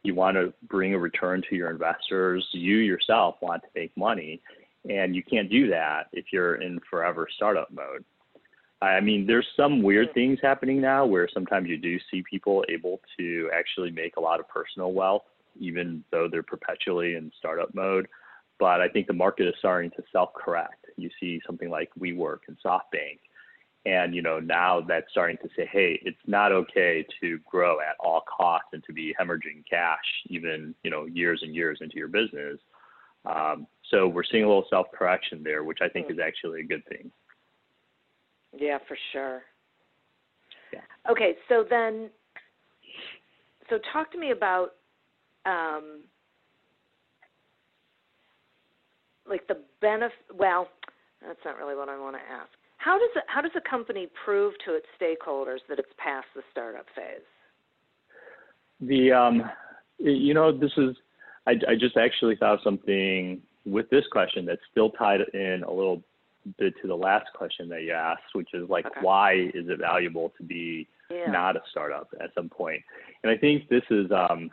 You 0.03 0.15
want 0.15 0.35
to 0.35 0.53
bring 0.67 0.93
a 0.93 0.99
return 0.99 1.43
to 1.49 1.55
your 1.55 1.69
investors. 1.69 2.45
You 2.51 2.77
yourself 2.77 3.35
want 3.41 3.63
to 3.63 3.69
make 3.75 3.95
money. 3.97 4.41
And 4.89 5.15
you 5.15 5.23
can't 5.23 5.49
do 5.49 5.69
that 5.69 6.07
if 6.11 6.25
you're 6.31 6.55
in 6.55 6.79
forever 6.89 7.27
startup 7.35 7.71
mode. 7.71 8.03
I 8.81 8.99
mean, 8.99 9.27
there's 9.27 9.45
some 9.55 9.83
weird 9.83 10.11
things 10.15 10.39
happening 10.41 10.81
now 10.81 11.05
where 11.05 11.27
sometimes 11.31 11.69
you 11.69 11.77
do 11.77 11.99
see 12.09 12.23
people 12.27 12.65
able 12.67 12.99
to 13.19 13.49
actually 13.53 13.91
make 13.91 14.17
a 14.17 14.19
lot 14.19 14.39
of 14.39 14.49
personal 14.49 14.91
wealth 14.91 15.21
even 15.59 16.03
though 16.11 16.27
they're 16.29 16.43
perpetually 16.43 17.15
in 17.15 17.31
startup 17.37 17.73
mode. 17.73 18.07
But 18.59 18.81
I 18.81 18.89
think 18.89 19.07
the 19.07 19.13
market 19.13 19.47
is 19.47 19.55
starting 19.59 19.89
to 19.91 20.03
self-correct. 20.11 20.85
You 20.97 21.09
see 21.19 21.41
something 21.45 21.69
like 21.69 21.89
WeWork 21.99 22.39
and 22.47 22.57
SoftBank, 22.63 23.19
and 23.85 24.13
you 24.13 24.21
know 24.21 24.39
now 24.39 24.81
that's 24.81 25.09
starting 25.09 25.37
to 25.37 25.49
say, 25.55 25.67
hey, 25.71 25.99
it's 26.03 26.19
not 26.27 26.51
okay 26.51 27.05
to 27.21 27.39
grow 27.49 27.79
at 27.79 27.95
all 27.99 28.21
costs 28.21 28.69
and 28.73 28.83
to 28.83 28.93
be 28.93 29.15
hemorrhaging 29.19 29.63
cash, 29.69 29.97
even 30.27 30.75
you 30.83 30.91
know 30.91 31.05
years 31.05 31.41
and 31.43 31.55
years 31.55 31.79
into 31.81 31.97
your 31.97 32.07
business. 32.07 32.59
Um, 33.25 33.67
so 33.89 34.07
we're 34.07 34.23
seeing 34.23 34.43
a 34.43 34.47
little 34.47 34.65
self-correction 34.69 35.43
there, 35.43 35.63
which 35.63 35.79
I 35.81 35.89
think 35.89 36.09
is 36.09 36.17
actually 36.23 36.61
a 36.61 36.63
good 36.63 36.83
thing. 36.87 37.11
Yeah, 38.57 38.79
for 38.87 38.97
sure. 39.11 39.43
Yeah. 40.73 40.81
Okay, 41.09 41.35
so 41.47 41.65
then, 41.69 42.09
so 43.69 43.79
talk 43.93 44.11
to 44.11 44.17
me 44.17 44.31
about 44.31 44.75
um, 45.45 46.01
like 49.27 49.47
the 49.47 49.57
benefit. 49.81 50.17
Well, 50.37 50.67
that's 51.25 51.39
not 51.45 51.57
really 51.57 51.75
what 51.75 51.89
I 51.89 51.97
want 51.99 52.15
to 52.15 52.21
ask. 52.21 52.49
How 52.77 52.97
does 52.97 53.09
it, 53.15 53.23
how 53.27 53.41
does 53.41 53.51
a 53.55 53.69
company 53.69 54.07
prove 54.25 54.53
to 54.65 54.73
its 54.75 54.87
stakeholders 54.99 55.59
that 55.69 55.77
it's 55.77 55.91
past 55.97 56.25
the 56.35 56.41
startup 56.51 56.85
phase? 56.95 57.21
The 58.81 59.11
um, 59.11 59.43
you 59.99 60.33
know 60.33 60.51
this 60.51 60.71
is 60.77 60.95
I, 61.47 61.51
I 61.67 61.75
just 61.79 61.97
actually 61.97 62.35
thought 62.35 62.55
of 62.55 62.59
something 62.63 63.41
with 63.65 63.89
this 63.89 64.05
question 64.11 64.45
that's 64.45 64.61
still 64.71 64.89
tied 64.91 65.21
in 65.33 65.63
a 65.67 65.71
little 65.71 66.01
bit 66.57 66.73
to 66.81 66.87
the 66.87 66.95
last 66.95 67.27
question 67.35 67.69
that 67.69 67.83
you 67.83 67.91
asked, 67.93 68.33
which 68.33 68.49
is 68.53 68.69
like, 68.69 68.85
okay. 68.85 69.01
why 69.01 69.33
is 69.33 69.67
it 69.67 69.79
valuable 69.79 70.33
to 70.37 70.43
be 70.43 70.87
yeah. 71.09 71.29
not 71.29 71.55
a 71.55 71.61
startup 71.69 72.09
at 72.19 72.31
some 72.33 72.49
point? 72.49 72.81
And 73.23 73.31
I 73.31 73.37
think 73.37 73.69
this 73.69 73.83
is 73.89 74.07
um, 74.11 74.49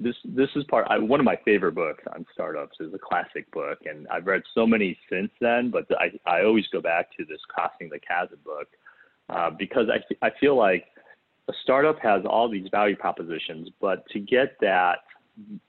this 0.00 0.16
this 0.24 0.48
is 0.56 0.64
part 0.64 0.86
I, 0.88 0.98
one 0.98 1.20
of 1.20 1.26
my 1.26 1.38
favorite 1.44 1.74
books 1.74 2.02
on 2.14 2.24
startups 2.32 2.78
is 2.80 2.92
a 2.94 2.98
classic 2.98 3.50
book 3.52 3.78
and 3.84 4.08
I've 4.08 4.26
read 4.26 4.42
so 4.54 4.66
many 4.66 4.98
since 5.10 5.30
then 5.40 5.70
but 5.70 5.86
I 5.98 6.10
I 6.28 6.42
always 6.44 6.66
go 6.68 6.80
back 6.80 7.14
to 7.18 7.24
this 7.24 7.40
crossing 7.48 7.90
the 7.90 8.00
chasm 8.00 8.38
book 8.44 8.68
uh, 9.28 9.50
because 9.50 9.86
I 9.90 10.26
I 10.26 10.30
feel 10.40 10.56
like 10.56 10.86
a 11.48 11.52
startup 11.62 11.98
has 12.00 12.22
all 12.24 12.48
these 12.48 12.68
value 12.70 12.96
propositions 12.96 13.68
but 13.80 14.08
to 14.10 14.18
get 14.18 14.56
that 14.60 15.00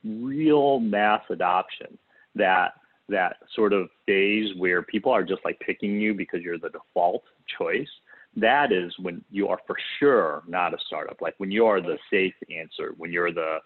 real 0.04 0.80
mass 0.80 1.22
adoption 1.30 1.98
that 2.36 2.74
that 3.10 3.38
sort 3.56 3.74
of 3.74 3.90
phase 4.06 4.56
where 4.58 4.82
people 4.82 5.12
are 5.12 5.24
just 5.24 5.42
like 5.44 5.60
picking 5.60 6.00
you 6.00 6.14
because 6.14 6.42
you're 6.42 6.58
the 6.58 6.70
default 6.70 7.24
choice 7.58 7.90
that 8.38 8.72
is 8.72 8.94
when 9.00 9.22
you 9.30 9.50
are 9.50 9.60
for 9.68 9.76
sure 10.00 10.44
not 10.48 10.74
a 10.74 10.78
startup. 10.88 11.22
Like 11.22 11.34
when 11.38 11.52
you 11.52 11.66
are 11.66 11.82
the 11.82 11.98
safe 12.10 12.34
answer 12.50 12.94
when 12.98 13.12
you're 13.12 13.34
the 13.34 13.58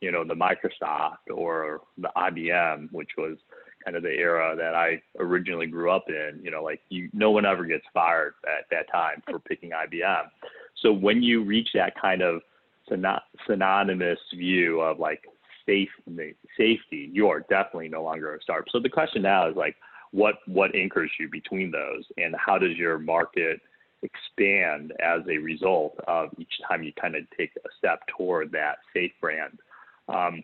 you 0.00 0.10
know, 0.10 0.24
the 0.24 0.34
Microsoft 0.34 1.30
or 1.32 1.80
the 1.98 2.10
IBM, 2.16 2.90
which 2.92 3.10
was 3.18 3.36
kind 3.84 3.96
of 3.96 4.02
the 4.02 4.10
era 4.10 4.54
that 4.56 4.74
I 4.74 5.00
originally 5.18 5.66
grew 5.66 5.90
up 5.90 6.04
in. 6.08 6.40
You 6.42 6.50
know, 6.50 6.62
like 6.62 6.80
you, 6.88 7.08
no 7.12 7.30
one 7.30 7.46
ever 7.46 7.64
gets 7.64 7.84
fired 7.92 8.34
at 8.46 8.64
that 8.70 8.90
time 8.90 9.22
for 9.28 9.38
picking 9.38 9.70
IBM. 9.70 10.24
So 10.82 10.92
when 10.92 11.22
you 11.22 11.44
reach 11.44 11.68
that 11.74 12.00
kind 12.00 12.22
of 12.22 12.40
synonymous 13.46 14.18
view 14.34 14.80
of 14.80 14.98
like 14.98 15.24
safe 15.66 15.90
safety, 16.56 17.10
you 17.12 17.28
are 17.28 17.40
definitely 17.40 17.88
no 17.88 18.02
longer 18.02 18.34
a 18.34 18.42
startup. 18.42 18.68
So 18.70 18.80
the 18.80 18.88
question 18.88 19.22
now 19.22 19.48
is 19.48 19.56
like, 19.56 19.76
what 20.12 20.36
what 20.46 20.74
anchors 20.74 21.10
you 21.20 21.28
between 21.28 21.70
those, 21.70 22.04
and 22.16 22.34
how 22.36 22.58
does 22.58 22.76
your 22.76 22.98
market 22.98 23.60
expand 24.02 24.92
as 25.00 25.20
a 25.30 25.38
result 25.38 25.94
of 26.08 26.30
each 26.38 26.52
time 26.68 26.82
you 26.82 26.92
kind 27.00 27.14
of 27.14 27.22
take 27.36 27.52
a 27.56 27.68
step 27.78 28.00
toward 28.16 28.50
that 28.50 28.78
safe 28.94 29.12
brand 29.20 29.58
um, 30.10 30.42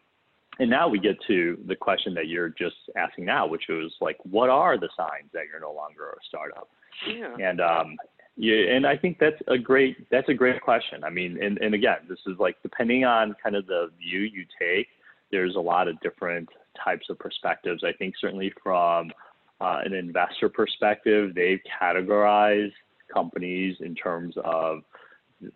and 0.58 0.70
now 0.70 0.88
we 0.88 0.98
get 0.98 1.16
to 1.26 1.58
the 1.66 1.76
question 1.76 2.14
that 2.14 2.28
you're 2.28 2.48
just 2.48 2.76
asking 2.96 3.26
now, 3.26 3.46
which 3.46 3.64
was 3.68 3.94
like, 4.00 4.16
what 4.24 4.48
are 4.48 4.78
the 4.78 4.88
signs 4.96 5.30
that 5.32 5.44
you're 5.50 5.60
no 5.60 5.72
longer 5.72 6.08
a 6.10 6.24
startup? 6.26 6.68
Yeah. 7.06 7.34
And 7.38 7.60
um, 7.60 7.96
Yeah, 8.36 8.74
and 8.74 8.86
I 8.86 8.96
think 8.96 9.18
that's 9.18 9.40
a 9.48 9.56
great 9.56 10.08
that's 10.10 10.28
a 10.28 10.34
great 10.34 10.60
question. 10.60 11.04
I 11.04 11.10
mean, 11.10 11.42
and, 11.42 11.58
and 11.58 11.74
again, 11.74 11.98
this 12.08 12.18
is 12.26 12.38
like 12.38 12.56
depending 12.62 13.04
on 13.04 13.34
kind 13.42 13.56
of 13.56 13.66
the 13.66 13.90
view 13.98 14.20
you 14.20 14.44
take, 14.60 14.88
there's 15.30 15.56
a 15.56 15.60
lot 15.60 15.88
of 15.88 15.98
different 16.00 16.48
types 16.82 17.06
of 17.08 17.18
perspectives. 17.18 17.82
I 17.82 17.92
think 17.92 18.14
certainly 18.20 18.52
from 18.62 19.10
uh, 19.60 19.80
an 19.84 19.94
investor 19.94 20.50
perspective, 20.50 21.34
they've 21.34 21.60
categorized 21.80 22.72
companies 23.12 23.76
in 23.80 23.94
terms 23.94 24.34
of 24.44 24.82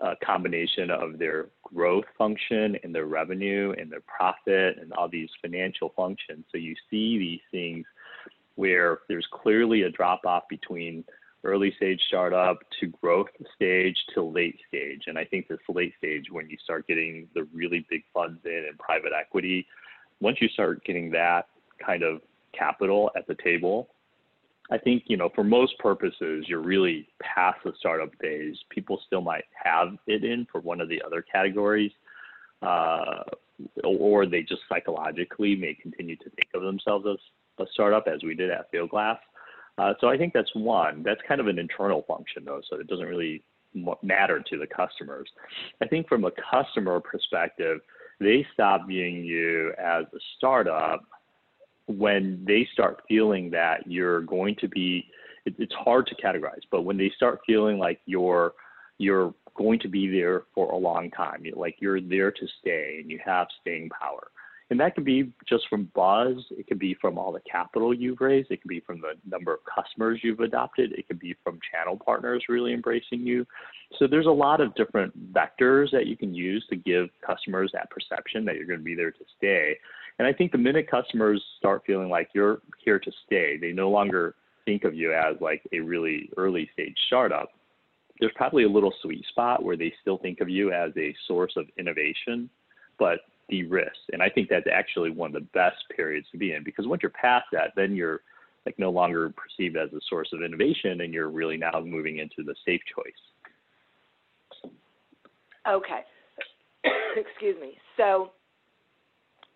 a 0.00 0.14
combination 0.24 0.90
of 0.90 1.18
their 1.18 1.48
growth 1.62 2.04
function 2.18 2.76
and 2.82 2.94
their 2.94 3.06
revenue 3.06 3.74
and 3.78 3.90
their 3.90 4.02
profit 4.02 4.78
and 4.78 4.92
all 4.92 5.08
these 5.08 5.30
financial 5.40 5.92
functions. 5.96 6.44
So 6.52 6.58
you 6.58 6.74
see 6.90 7.18
these 7.18 7.40
things 7.50 7.86
where 8.56 8.98
there's 9.08 9.26
clearly 9.32 9.82
a 9.82 9.90
drop 9.90 10.26
off 10.26 10.44
between 10.48 11.04
early 11.44 11.72
stage 11.76 12.00
startup 12.08 12.58
to 12.78 12.88
growth 13.00 13.28
stage 13.54 13.96
to 14.14 14.22
late 14.22 14.58
stage. 14.68 15.04
And 15.06 15.18
I 15.18 15.24
think 15.24 15.48
this 15.48 15.58
late 15.68 15.94
stage, 15.96 16.26
when 16.30 16.50
you 16.50 16.58
start 16.62 16.86
getting 16.86 17.28
the 17.34 17.44
really 17.54 17.86
big 17.88 18.02
funds 18.12 18.40
in 18.44 18.66
and 18.68 18.78
private 18.78 19.12
equity, 19.18 19.66
once 20.20 20.38
you 20.40 20.48
start 20.48 20.84
getting 20.84 21.10
that 21.12 21.46
kind 21.84 22.02
of 22.02 22.20
capital 22.52 23.10
at 23.16 23.26
the 23.26 23.36
table, 23.42 23.88
I 24.72 24.78
think, 24.78 25.04
you 25.06 25.16
know, 25.16 25.30
for 25.34 25.42
most 25.42 25.78
purposes, 25.78 26.44
you're 26.46 26.62
really 26.62 27.08
past 27.20 27.58
the 27.64 27.72
startup 27.78 28.10
phase. 28.20 28.56
People 28.70 29.00
still 29.06 29.20
might 29.20 29.44
have 29.62 29.96
it 30.06 30.24
in 30.24 30.46
for 30.50 30.60
one 30.60 30.80
of 30.80 30.88
the 30.88 31.02
other 31.04 31.22
categories, 31.22 31.90
uh, 32.62 33.24
or 33.82 34.26
they 34.26 34.42
just 34.42 34.62
psychologically 34.68 35.56
may 35.56 35.74
continue 35.74 36.16
to 36.16 36.30
think 36.30 36.48
of 36.54 36.62
themselves 36.62 37.04
as 37.10 37.18
a 37.58 37.68
startup, 37.72 38.06
as 38.06 38.22
we 38.22 38.34
did 38.34 38.50
at 38.50 38.72
Fieldglass. 38.72 39.18
Uh, 39.76 39.94
so 40.00 40.08
I 40.08 40.16
think 40.16 40.32
that's 40.32 40.54
one. 40.54 41.02
That's 41.02 41.20
kind 41.26 41.40
of 41.40 41.48
an 41.48 41.58
internal 41.58 42.02
function, 42.06 42.44
though, 42.44 42.60
so 42.68 42.78
it 42.78 42.86
doesn't 42.86 43.06
really 43.06 43.42
matter 44.02 44.42
to 44.50 44.58
the 44.58 44.66
customers. 44.66 45.28
I 45.80 45.86
think 45.86 46.08
from 46.08 46.24
a 46.24 46.32
customer 46.50 47.00
perspective, 47.00 47.80
they 48.20 48.46
stop 48.52 48.86
viewing 48.86 49.24
you 49.24 49.72
as 49.78 50.04
a 50.14 50.18
startup 50.36 51.02
when 51.86 52.42
they 52.46 52.66
start 52.72 53.02
feeling 53.08 53.50
that 53.50 53.80
you're 53.86 54.22
going 54.22 54.56
to 54.60 54.68
be 54.68 55.06
it, 55.44 55.54
it's 55.58 55.74
hard 55.74 56.06
to 56.06 56.14
categorize 56.14 56.62
but 56.70 56.82
when 56.82 56.96
they 56.96 57.10
start 57.16 57.40
feeling 57.46 57.78
like 57.78 58.00
you're 58.06 58.52
you're 58.98 59.34
going 59.56 59.78
to 59.80 59.88
be 59.88 60.08
there 60.08 60.44
for 60.54 60.70
a 60.72 60.76
long 60.76 61.10
time 61.10 61.44
you're, 61.44 61.56
like 61.56 61.76
you're 61.80 62.00
there 62.00 62.30
to 62.30 62.46
stay 62.60 62.98
and 63.00 63.10
you 63.10 63.18
have 63.24 63.46
staying 63.60 63.88
power. 63.88 64.28
And 64.70 64.78
that 64.78 64.94
can 64.94 65.02
be 65.02 65.32
just 65.48 65.64
from 65.68 65.90
buzz 65.96 66.36
it 66.50 66.68
can 66.68 66.78
be 66.78 66.94
from 67.00 67.18
all 67.18 67.32
the 67.32 67.40
capital 67.50 67.92
you've 67.92 68.20
raised 68.20 68.52
it 68.52 68.62
can 68.62 68.68
be 68.68 68.80
from 68.80 69.00
the 69.00 69.14
number 69.28 69.52
of 69.52 69.60
customers 69.64 70.20
you've 70.22 70.40
adopted 70.40 70.92
it 70.92 71.08
can 71.08 71.16
be 71.16 71.34
from 71.42 71.58
channel 71.72 71.98
partners 71.98 72.44
really 72.48 72.72
embracing 72.72 73.26
you. 73.26 73.44
So 73.98 74.06
there's 74.06 74.26
a 74.26 74.30
lot 74.30 74.60
of 74.60 74.74
different 74.76 75.12
vectors 75.32 75.90
that 75.90 76.06
you 76.06 76.16
can 76.16 76.32
use 76.32 76.64
to 76.70 76.76
give 76.76 77.08
customers 77.26 77.70
that 77.72 77.90
perception 77.90 78.44
that 78.44 78.54
you're 78.54 78.66
going 78.66 78.78
to 78.78 78.84
be 78.84 78.94
there 78.94 79.10
to 79.10 79.24
stay 79.36 79.76
and 80.20 80.26
I 80.26 80.34
think 80.34 80.52
the 80.52 80.58
minute 80.58 80.86
customers 80.86 81.42
start 81.56 81.82
feeling 81.86 82.10
like 82.10 82.28
you're 82.34 82.60
here 82.84 82.98
to 82.98 83.10
stay, 83.24 83.56
they 83.56 83.72
no 83.72 83.88
longer 83.88 84.34
think 84.66 84.84
of 84.84 84.94
you 84.94 85.14
as 85.14 85.36
like 85.40 85.62
a 85.72 85.80
really 85.80 86.28
early 86.36 86.68
stage 86.74 86.94
startup. 87.06 87.48
There's 88.20 88.34
probably 88.34 88.64
a 88.64 88.68
little 88.68 88.92
sweet 89.00 89.24
spot 89.30 89.64
where 89.64 89.78
they 89.78 89.94
still 90.02 90.18
think 90.18 90.42
of 90.42 90.50
you 90.50 90.72
as 90.72 90.90
a 90.98 91.16
source 91.26 91.54
of 91.56 91.64
innovation, 91.78 92.50
but 92.98 93.20
de-risk. 93.48 93.96
And 94.12 94.22
I 94.22 94.28
think 94.28 94.50
that's 94.50 94.66
actually 94.70 95.08
one 95.08 95.34
of 95.34 95.42
the 95.42 95.48
best 95.54 95.78
periods 95.96 96.26
to 96.32 96.36
be 96.36 96.52
in 96.52 96.64
because 96.64 96.86
once 96.86 97.00
you're 97.02 97.12
past 97.12 97.46
that, 97.52 97.72
then 97.74 97.96
you're 97.96 98.20
like 98.66 98.78
no 98.78 98.90
longer 98.90 99.30
perceived 99.30 99.78
as 99.78 99.90
a 99.94 100.00
source 100.06 100.28
of 100.34 100.42
innovation 100.42 101.00
and 101.00 101.14
you're 101.14 101.30
really 101.30 101.56
now 101.56 101.82
moving 101.82 102.18
into 102.18 102.42
the 102.44 102.54
safe 102.66 102.82
choice. 102.94 104.70
Okay. 105.66 106.02
Excuse 107.16 107.56
me. 107.58 107.78
So 107.96 108.32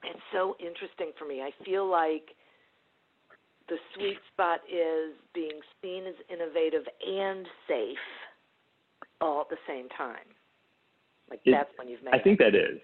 it's 0.06 0.20
so 0.32 0.56
interesting 0.61 1.12
for 1.18 1.26
me. 1.26 1.42
I 1.42 1.50
feel 1.64 1.88
like 1.88 2.34
the 3.68 3.76
sweet 3.94 4.18
spot 4.33 4.61
is 4.70 5.14
being 5.35 5.61
seen 5.83 6.05
as 6.07 6.14
innovative 6.29 6.85
and 7.07 7.46
safe 7.66 7.98
all 9.20 9.40
at 9.40 9.48
the 9.48 9.57
same 9.66 9.88
time. 9.90 10.26
Like 11.31 11.40
it, 11.44 11.52
that's 11.52 11.70
when 11.76 11.88
you've 11.88 12.02
made. 12.02 12.14
I 12.14 12.18
think 12.18 12.40
it. 12.40 12.52
that 12.52 12.59
is. 12.59 12.81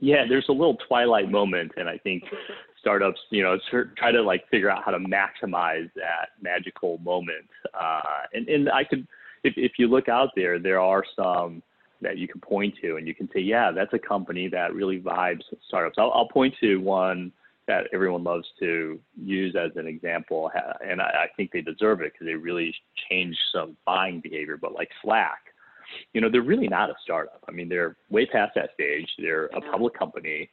Yeah, 0.00 0.24
there's 0.28 0.46
a 0.48 0.52
little 0.52 0.76
twilight 0.86 1.30
moment, 1.30 1.72
and 1.76 1.88
I 1.88 1.98
think 1.98 2.22
startups, 2.80 3.20
you 3.30 3.42
know, 3.42 3.58
try 3.96 4.12
to 4.12 4.22
like 4.22 4.48
figure 4.48 4.70
out 4.70 4.84
how 4.84 4.92
to 4.92 4.98
maximize 4.98 5.90
that 5.96 6.30
magical 6.40 6.98
moment. 6.98 7.48
Uh, 7.78 8.00
and 8.32 8.48
and 8.48 8.70
I 8.70 8.84
could, 8.84 9.06
if 9.44 9.54
if 9.56 9.72
you 9.78 9.88
look 9.88 10.08
out 10.08 10.30
there, 10.36 10.58
there 10.58 10.80
are 10.80 11.04
some 11.16 11.62
that 12.00 12.18
you 12.18 12.28
can 12.28 12.40
point 12.40 12.74
to 12.82 12.96
and 12.96 13.06
you 13.06 13.14
can 13.14 13.28
say, 13.32 13.40
yeah, 13.40 13.70
that's 13.72 13.92
a 13.92 13.98
company 13.98 14.48
that 14.48 14.74
really 14.74 15.00
vibes 15.00 15.42
startups. 15.66 15.96
I'll, 15.98 16.12
I'll 16.14 16.28
point 16.28 16.54
to 16.60 16.76
one 16.76 17.32
that 17.66 17.84
everyone 17.92 18.24
loves 18.24 18.46
to 18.58 18.98
use 19.20 19.54
as 19.54 19.72
an 19.76 19.86
example, 19.86 20.50
and 20.82 21.02
I, 21.02 21.04
I 21.04 21.26
think 21.36 21.52
they 21.52 21.60
deserve 21.60 22.00
it 22.00 22.12
because 22.12 22.26
they 22.26 22.34
really 22.34 22.74
changed 23.10 23.38
some 23.52 23.76
buying 23.84 24.20
behavior. 24.20 24.56
But 24.56 24.72
like 24.72 24.88
Slack, 25.02 25.38
you 26.14 26.20
know, 26.20 26.30
they're 26.30 26.42
really 26.42 26.68
not 26.68 26.88
a 26.88 26.94
startup. 27.02 27.44
I 27.46 27.52
mean, 27.52 27.68
they're 27.68 27.96
way 28.08 28.24
past 28.24 28.52
that 28.54 28.70
stage. 28.72 29.06
They're 29.18 29.46
a 29.46 29.60
public 29.60 29.98
company. 29.98 30.48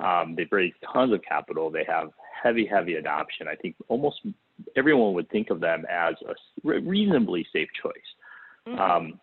Um, 0.00 0.34
they've 0.36 0.50
raised 0.50 0.74
tons 0.92 1.12
of 1.12 1.22
capital. 1.22 1.70
They 1.70 1.84
have 1.84 2.08
heavy, 2.42 2.66
heavy 2.66 2.94
adoption. 2.94 3.46
I 3.48 3.54
think 3.54 3.76
almost 3.88 4.20
everyone 4.76 5.14
would 5.14 5.30
think 5.30 5.50
of 5.50 5.60
them 5.60 5.84
as 5.88 6.14
a 6.28 6.34
reasonably 6.80 7.46
safe 7.52 7.68
choice. 7.80 7.94
Mm-hmm. 8.68 8.80
Um, 8.80 9.20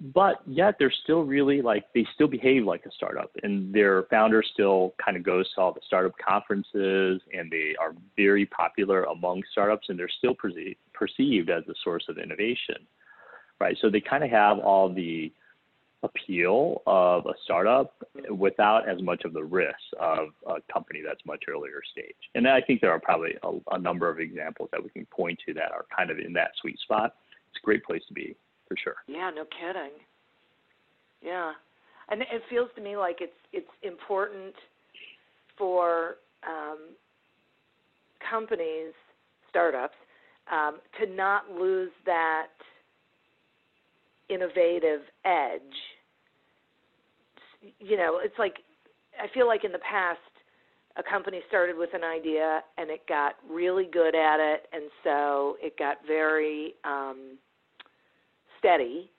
but 0.00 0.36
yet 0.46 0.76
they're 0.78 0.92
still 1.04 1.22
really 1.22 1.60
like 1.60 1.84
they 1.94 2.06
still 2.14 2.26
behave 2.26 2.64
like 2.64 2.86
a 2.86 2.90
startup 2.92 3.30
and 3.42 3.72
their 3.74 4.04
founder 4.04 4.42
still 4.42 4.94
kind 5.04 5.16
of 5.16 5.22
goes 5.22 5.46
to 5.54 5.60
all 5.60 5.72
the 5.72 5.80
startup 5.86 6.12
conferences 6.18 7.20
and 7.32 7.50
they 7.50 7.74
are 7.78 7.94
very 8.16 8.46
popular 8.46 9.04
among 9.04 9.42
startups 9.52 9.88
and 9.90 9.98
they're 9.98 10.08
still 10.08 10.34
perceived, 10.34 10.76
perceived 10.94 11.50
as 11.50 11.62
a 11.68 11.74
source 11.84 12.04
of 12.08 12.16
innovation 12.16 12.76
right? 13.60 13.76
So 13.80 13.90
they 13.90 14.00
kind 14.00 14.24
of 14.24 14.30
have 14.30 14.58
all 14.58 14.92
the 14.92 15.32
appeal 16.02 16.82
of 16.86 17.26
a 17.26 17.34
startup 17.44 17.94
without 18.30 18.88
as 18.88 19.02
much 19.02 19.24
of 19.26 19.34
the 19.34 19.44
risk 19.44 19.76
of 20.00 20.28
a 20.46 20.72
company 20.72 21.02
that's 21.06 21.20
much 21.26 21.44
earlier 21.46 21.82
stage. 21.92 22.16
And 22.34 22.48
i 22.48 22.58
think 22.62 22.80
there 22.80 22.90
are 22.90 22.98
probably 22.98 23.34
a, 23.42 23.52
a 23.72 23.78
number 23.78 24.08
of 24.08 24.18
examples 24.18 24.70
that 24.72 24.82
we 24.82 24.88
can 24.88 25.04
point 25.06 25.38
to 25.46 25.52
that 25.54 25.72
are 25.72 25.84
kind 25.94 26.10
of 26.10 26.18
in 26.18 26.32
that 26.32 26.52
sweet 26.58 26.78
spot. 26.80 27.16
It's 27.50 27.60
a 27.62 27.66
great 27.66 27.84
place 27.84 28.00
to 28.08 28.14
be 28.14 28.34
for 28.70 28.76
sure. 28.82 28.94
Yeah, 29.08 29.30
no 29.34 29.44
kidding. 29.44 29.90
Yeah, 31.20 31.52
and 32.08 32.22
it 32.22 32.42
feels 32.48 32.70
to 32.76 32.80
me 32.80 32.96
like 32.96 33.16
it's 33.20 33.32
it's 33.52 33.68
important 33.82 34.54
for 35.58 36.16
um, 36.46 36.78
companies, 38.30 38.92
startups, 39.50 39.96
um, 40.50 40.78
to 41.00 41.12
not 41.12 41.50
lose 41.50 41.90
that 42.06 42.46
innovative 44.28 45.00
edge. 45.24 45.60
You 47.80 47.96
know, 47.96 48.20
it's 48.22 48.38
like 48.38 48.58
I 49.20 49.26
feel 49.34 49.48
like 49.48 49.64
in 49.64 49.72
the 49.72 49.78
past 49.78 50.20
a 50.96 51.02
company 51.02 51.40
started 51.48 51.76
with 51.76 51.90
an 51.92 52.04
idea 52.04 52.60
and 52.78 52.88
it 52.88 53.00
got 53.08 53.34
really 53.48 53.88
good 53.92 54.14
at 54.14 54.40
it 54.40 54.66
and 54.72 54.84
so 55.04 55.56
it 55.60 55.78
got 55.78 55.98
very 56.06 56.74
um 56.84 57.38
steady 58.60 59.10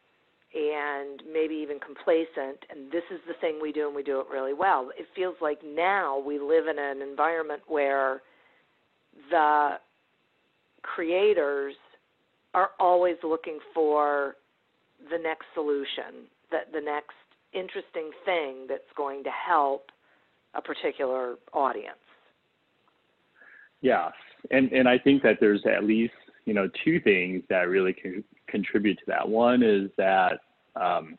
and 0.54 1.24
maybe 1.32 1.56
even 1.56 1.80
complacent 1.80 2.60
and 2.70 2.92
this 2.92 3.04
is 3.12 3.20
the 3.28 3.34
thing 3.40 3.60
we 3.62 3.72
do 3.72 3.88
and 3.88 3.96
we 3.96 4.04
do 4.04 4.20
it 4.20 4.28
really 4.32 4.54
well. 4.54 4.92
It 4.98 5.08
feels 5.16 5.36
like 5.42 5.60
now 5.66 6.20
we 6.20 6.40
live 6.40 6.68
in 6.68 6.78
an 6.78 7.02
environment 7.02 7.62
where 7.68 8.22
the 9.30 9.80
creators 10.82 11.76
are 12.54 12.72
always 12.80 13.16
looking 13.24 13.60
for 13.74 14.36
the 15.10 15.18
next 15.18 15.46
solution 15.54 16.28
that 16.52 16.72
the 16.74 16.82
next 16.82 17.16
interesting 17.54 18.12
thing 18.26 18.66
that's 18.68 18.84
going 18.96 19.24
to 19.24 19.30
help 19.30 19.90
a 20.54 20.62
particular 20.62 21.36
audience. 21.54 21.96
Yeah. 23.82 24.10
And 24.50 24.72
and 24.72 24.90
i 24.90 24.98
think 24.98 25.22
that 25.22 25.38
there's 25.40 25.62
at 25.66 25.84
least 25.84 26.14
you 26.46 26.54
know 26.54 26.70
two 26.84 27.00
things 27.00 27.44
that 27.50 27.68
really 27.70 27.94
can 27.94 28.24
contribute 28.52 28.96
to 29.00 29.06
that. 29.08 29.28
One 29.28 29.64
is 29.64 29.90
that 29.98 30.40
um, 30.76 31.18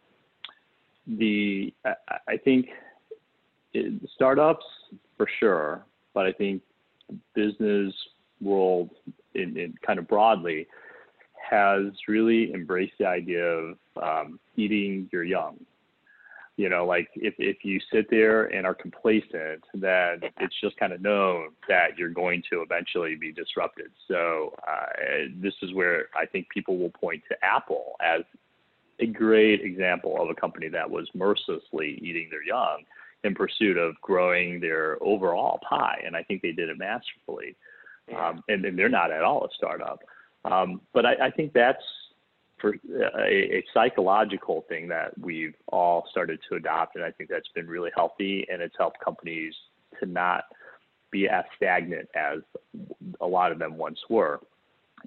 the 1.07 1.73
I, 1.85 1.95
I 2.29 2.37
think 2.37 2.67
it, 3.73 4.01
startups 4.15 4.65
for 5.17 5.27
sure, 5.41 5.85
but 6.15 6.27
I 6.27 6.33
think 6.33 6.63
business 7.35 7.93
world 8.41 8.91
in, 9.35 9.57
in 9.57 9.75
kind 9.85 9.99
of 9.99 10.07
broadly 10.09 10.67
has 11.51 11.85
really 12.09 12.53
embraced 12.55 12.95
the 12.99 13.07
idea 13.07 13.45
of 13.45 13.77
um, 14.03 14.41
eating 14.57 15.09
your 15.13 15.25
young. 15.25 15.59
You 16.57 16.69
know, 16.69 16.85
like 16.85 17.09
if 17.15 17.35
if 17.39 17.65
you 17.65 17.81
sit 17.91 18.11
there 18.11 18.45
and 18.47 18.67
are 18.67 18.75
complacent, 18.75 19.65
then 19.73 20.21
it's 20.39 20.55
just 20.61 20.77
kind 20.77 20.93
of 20.93 21.01
known 21.01 21.49
that 21.67 21.97
you're 21.97 22.11
going 22.11 22.43
to 22.51 22.61
eventually 22.61 23.15
be 23.15 23.33
disrupted. 23.33 23.91
So 24.07 24.55
uh, 24.69 25.29
this 25.41 25.55
is 25.63 25.73
where 25.73 26.09
I 26.15 26.27
think 26.27 26.49
people 26.51 26.77
will 26.77 26.91
point 26.91 27.23
to 27.31 27.37
Apple 27.43 27.95
as 28.03 28.23
a 29.01 29.07
great 29.07 29.63
example 29.63 30.21
of 30.21 30.29
a 30.29 30.35
company 30.35 30.69
that 30.69 30.89
was 30.89 31.09
mercilessly 31.15 31.99
eating 32.03 32.29
their 32.31 32.45
young 32.45 32.83
in 33.25 33.35
pursuit 33.35 33.79
of 33.79 33.95
growing 34.03 34.61
their 34.61 35.03
overall 35.03 35.59
pie, 35.69 36.03
and 36.05 36.15
I 36.15 36.23
think 36.23 36.43
they 36.43 36.53
did 36.53 36.69
it 36.69 36.79
masterfully. 36.79 37.57
Um, 38.17 38.43
and, 38.49 38.65
and 38.65 38.79
they're 38.79 38.89
not 38.89 39.13
at 39.13 39.23
all 39.23 39.45
a 39.45 39.49
startup. 39.57 40.01
Um, 40.45 40.81
but 40.93 41.07
I, 41.07 41.27
I 41.27 41.31
think 41.31 41.53
that's 41.53 41.83
for 42.63 42.77
a, 43.19 43.57
a 43.57 43.65
psychological 43.75 44.65
thing 44.71 44.89
that 44.89 45.19
we've 45.19 45.55
all 45.67 46.07
started 46.11 46.39
to 46.49 46.57
adopt, 46.57 46.97
and 46.97 47.05
I 47.05 47.11
think 47.11 47.29
that's 47.29 47.49
been 47.55 47.69
really 47.69 47.91
healthy, 47.95 48.47
and 48.51 48.63
it's 48.63 48.77
helped 48.79 48.99
companies 49.05 49.53
to 50.01 50.07
not 50.07 50.45
be 51.11 51.29
as 51.29 51.45
stagnant 51.57 52.09
as 52.15 52.39
a 53.21 53.27
lot 53.27 53.53
of 53.53 53.59
them 53.59 53.77
once 53.77 53.99
were. 54.09 54.41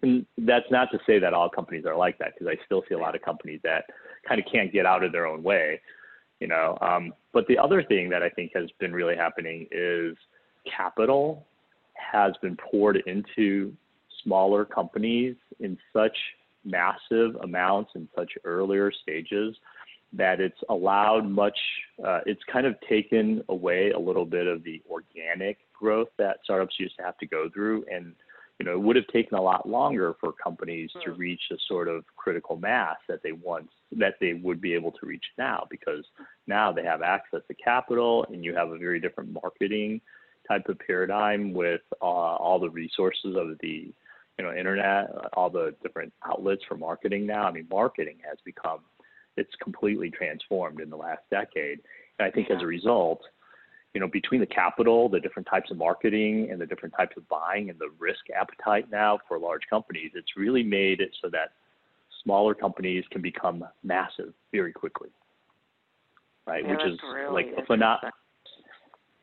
And 0.04 0.26
that's 0.38 0.70
not 0.70 0.92
to 0.92 1.00
say 1.08 1.18
that 1.18 1.34
all 1.34 1.50
companies 1.50 1.86
are 1.86 1.96
like 1.96 2.20
that, 2.20 2.34
because 2.34 2.48
I 2.48 2.64
still 2.66 2.84
see 2.88 2.94
a 2.94 3.00
lot 3.00 3.16
of 3.16 3.22
companies 3.24 3.62
that 3.64 3.86
kind 4.28 4.40
of 4.40 4.46
can't 4.52 4.72
get 4.72 4.86
out 4.86 5.04
of 5.04 5.12
their 5.12 5.26
own 5.26 5.42
way, 5.42 5.82
you 6.40 6.48
know. 6.48 6.78
Um, 6.82 7.14
but 7.34 7.48
the 7.48 7.58
other 7.58 7.82
thing 7.82 8.10
that 8.10 8.22
I 8.22 8.30
think 8.30 8.52
has 8.54 8.70
been 8.80 8.94
really 8.94 9.16
happening 9.16 9.68
is 9.72 10.16
capital 10.70 11.48
has 11.94 12.34
been 12.42 12.58
poured 12.58 13.02
into 13.08 13.74
smaller 14.24 14.66
companies 14.66 15.36
in 15.60 15.78
such 15.94 16.18
massive 16.66 17.36
amounts 17.44 17.92
in 17.96 18.08
such 18.16 18.32
earlier 18.44 18.92
stages 18.92 19.56
that 20.14 20.40
it's 20.40 20.60
allowed 20.70 21.28
much 21.28 21.58
uh, 22.06 22.22
it's 22.26 22.42
kind 22.52 22.66
of 22.66 22.76
taken 22.88 23.44
away 23.50 23.92
a 23.92 24.00
little 24.00 24.26
bit 24.26 24.48
of 24.48 24.64
the 24.64 24.82
organic 24.90 25.58
growth 25.74 26.08
that 26.18 26.38
startups 26.44 26.76
used 26.80 26.96
to 26.98 27.04
have 27.04 27.18
to 27.18 27.26
go 27.26 27.50
through. 27.54 27.86
And 27.92 28.14
you 28.60 28.66
know 28.66 28.74
it 28.74 28.82
would 28.82 28.96
have 28.96 29.08
taken 29.08 29.38
a 29.38 29.42
lot 29.42 29.68
longer 29.68 30.16
for 30.20 30.32
companies 30.32 30.90
to 31.04 31.12
reach 31.12 31.42
a 31.52 31.56
sort 31.68 31.88
of 31.88 32.06
critical 32.16 32.56
mass 32.56 32.98
that 33.08 33.22
they 33.22 33.34
once 33.34 33.70
that 33.92 34.16
they 34.20 34.34
would 34.34 34.62
be 34.62 34.74
able 34.74 34.92
to 34.92 35.06
reach 35.06 35.26
now 35.38 35.68
because 35.70 36.06
now 36.48 36.72
they 36.72 36.84
have 36.84 37.02
access 37.02 37.42
to 37.48 37.54
capital 37.56 38.26
and 38.32 38.44
you 38.44 38.56
have 38.56 38.72
a 38.72 38.78
very 38.78 39.00
different 39.00 39.32
marketing 39.32 40.00
type 40.48 40.68
of 40.70 40.78
paradigm 40.80 41.54
with 41.54 41.82
uh, 42.02 42.06
all 42.06 42.60
the 42.60 42.70
resources 42.70 43.36
of 43.36 43.58
the 43.62 43.92
you 44.38 44.46
know 44.46 44.54
internet 44.54 45.10
all 45.34 45.50
the 45.50 45.76
different 45.82 46.12
outlets 46.26 46.64
for 46.68 46.76
marketing 46.76 47.26
now. 47.26 47.44
I 47.46 47.52
mean 47.52 47.68
marketing 47.70 48.18
has 48.28 48.38
become 48.46 48.80
it's 49.38 49.54
completely 49.62 50.10
transformed 50.10 50.80
in 50.80 50.90
the 50.90 50.98
last 50.98 51.22
decade. 51.30 51.80
And 52.20 52.28
i 52.28 52.32
think 52.32 52.50
as 52.50 52.62
a 52.62 52.66
result 52.66 53.22
you 53.94 54.02
know 54.02 54.08
between 54.08 54.40
the 54.40 54.48
capital 54.48 55.10
the 55.10 55.20
different 55.20 55.48
types 55.50 55.72
of 55.72 55.78
marketing 55.78 56.50
and 56.52 56.60
the 56.60 56.66
different 56.66 56.94
types 56.96 57.16
of 57.18 57.28
buying 57.28 57.70
and 57.70 57.80
the 57.80 57.90
risk 58.00 58.22
appetite 58.36 58.90
now 58.92 59.20
for 59.28 59.38
large 59.40 59.64
companies 59.70 60.12
it's 60.16 60.38
really 60.38 60.64
made 60.64 61.02
it 61.02 61.16
so 61.22 61.30
that 61.30 61.50
smaller 62.24 62.56
companies 62.56 63.04
can 63.12 63.22
become 63.22 63.64
massive 63.84 64.34
very 64.52 64.74
quickly. 64.74 65.10
Right? 66.48 66.64
Yeah, 66.64 66.72
which 66.72 66.94
is 66.94 67.00
really 67.14 67.34
like 67.34 67.54
a 67.58 67.66
phenomenon 67.66 68.12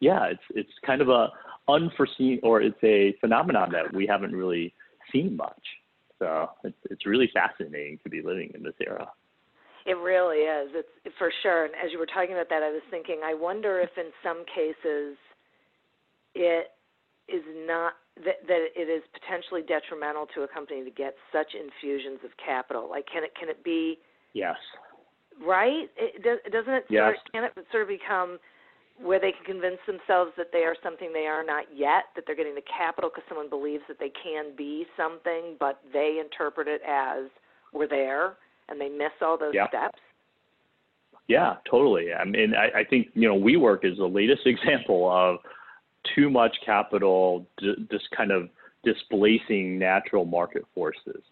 yeah, 0.03 0.25
it's 0.25 0.43
it's 0.51 0.73
kind 0.85 1.01
of 1.01 1.09
a 1.09 1.29
unforeseen 1.69 2.41
or 2.43 2.61
it's 2.61 2.83
a 2.83 3.15
phenomenon 3.21 3.71
that 3.71 3.95
we 3.95 4.05
haven't 4.05 4.35
really 4.35 4.75
seen 5.13 5.37
much. 5.37 5.63
So 6.19 6.51
it's 6.65 6.77
it's 6.91 7.07
really 7.07 7.31
fascinating 7.33 7.99
to 8.05 8.11
be 8.11 8.23
living 8.23 8.53
in 8.55 8.63
this 8.63 8.75
era. 8.81 9.11
It 9.85 9.99
really 9.99 10.39
is. 10.39 10.71
It's 11.05 11.17
for 11.19 11.33
sure. 11.43 11.65
And 11.65 11.75
as 11.75 11.91
you 11.91 11.99
were 11.99 12.07
talking 12.07 12.33
about 12.33 12.49
that, 12.51 12.63
I 12.63 12.71
was 12.71 12.83
thinking, 12.91 13.21
I 13.25 13.35
wonder 13.35 13.81
if 13.81 13.91
in 13.97 14.11
some 14.23 14.45
cases 14.47 15.17
it 16.35 16.71
is 17.29 17.43
not 17.67 17.95
that 18.25 18.47
that 18.47 18.63
it 18.77 18.89
is 18.89 19.03
potentially 19.13 19.63
detrimental 19.63 20.27
to 20.35 20.43
a 20.43 20.49
company 20.49 20.85
to 20.85 20.91
get 20.91 21.15
such 21.33 21.55
infusions 21.59 22.21
of 22.25 22.31
capital. 22.39 22.89
Like, 22.89 23.07
can 23.13 23.25
it 23.25 23.33
can 23.39 23.49
it 23.49 23.65
be 23.65 23.99
Yes. 24.35 24.57
right? 25.45 25.91
It, 25.97 26.23
does, 26.23 26.39
doesn't 26.51 26.73
it? 26.73 26.85
Yes. 26.89 27.03
Sort 27.03 27.17
of, 27.17 27.33
can 27.33 27.45
it 27.45 27.67
sort 27.71 27.83
of 27.83 27.89
become 27.89 28.39
where 29.01 29.19
they 29.21 29.33
can 29.33 29.45
convince 29.45 29.79
themselves 29.87 30.33
that 30.37 30.49
they 30.53 30.65
are 30.65 30.77
something 30.83 31.13
they 31.13 31.27
are 31.27 31.45
not 31.45 31.65
yet, 31.75 32.05
that 32.15 32.25
they're 32.27 32.37
getting 32.37 32.55
the 32.55 32.63
capital 32.63 33.11
because 33.11 33.25
someone 33.29 33.49
believes 33.49 33.83
that 33.89 33.99
they 33.99 34.11
can 34.23 34.55
be 34.57 34.87
something, 34.97 35.57
but 35.59 35.81
they 35.93 36.21
interpret 36.23 36.69
it 36.69 36.83
as 36.87 37.31
we're 37.73 37.89
there, 37.89 38.37
and 38.69 38.81
they 38.81 38.89
miss 38.89 39.13
all 39.21 39.39
those 39.39 39.55
Yeah. 39.55 39.69
steps. 39.69 39.99
Yeah, 41.29 41.57
totally. 41.71 42.13
I 42.13 42.25
mean, 42.25 42.55
I, 42.55 42.81
I 42.81 42.85
think 42.85 43.09
you 43.15 43.29
know 43.29 43.39
WeWork 43.39 43.85
is 43.85 43.99
the 43.99 44.07
latest 44.07 44.43
example 44.47 45.11
of 45.11 45.39
too 46.15 46.29
much 46.29 46.57
capital 46.65 47.47
d- 47.59 47.87
just 47.91 48.11
kind 48.11 48.31
of 48.31 48.51
displacing 48.85 49.79
natural 49.79 50.25
market 50.25 50.65
forces, 50.75 51.23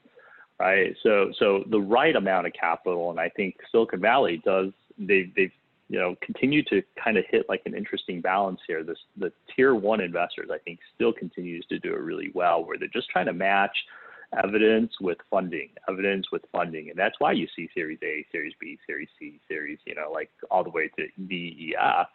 right? 0.58 0.94
So, 1.02 1.32
so 1.38 1.64
the 1.70 1.80
right 1.80 2.14
amount 2.14 2.46
of 2.46 2.52
capital, 2.52 3.10
and 3.10 3.18
I 3.18 3.28
think 3.30 3.56
Silicon 3.70 4.00
Valley 4.00 4.40
does. 4.44 4.70
They 4.98 5.32
they've 5.34 5.52
you 5.90 5.98
know 5.98 6.14
continue 6.22 6.62
to 6.66 6.82
kind 7.02 7.18
of 7.18 7.24
hit 7.28 7.46
like 7.48 7.62
an 7.66 7.74
interesting 7.74 8.20
balance 8.20 8.60
here. 8.66 8.84
This 8.84 8.96
the 9.16 9.32
tier 9.54 9.74
one 9.74 10.00
investors 10.00 10.48
I 10.50 10.58
think 10.58 10.78
still 10.94 11.12
continues 11.12 11.66
to 11.66 11.80
do 11.80 11.92
it 11.92 12.00
really 12.00 12.30
well, 12.32 12.64
where 12.64 12.78
they're 12.78 12.88
just 12.88 13.10
trying 13.10 13.26
to 13.26 13.32
match 13.32 13.76
evidence 14.44 14.92
with 15.00 15.18
funding, 15.28 15.70
evidence 15.88 16.30
with 16.30 16.42
funding, 16.52 16.90
and 16.90 16.98
that's 16.98 17.16
why 17.18 17.32
you 17.32 17.48
see 17.56 17.68
Series 17.74 17.98
A, 18.04 18.24
Series 18.30 18.54
B, 18.60 18.78
Series 18.86 19.08
C, 19.18 19.40
Series 19.48 19.78
you 19.84 19.96
know 19.96 20.12
like 20.12 20.30
all 20.48 20.62
the 20.62 20.70
way 20.70 20.88
to 20.96 21.08
D, 21.26 21.34
E, 21.58 21.74
F, 21.76 22.06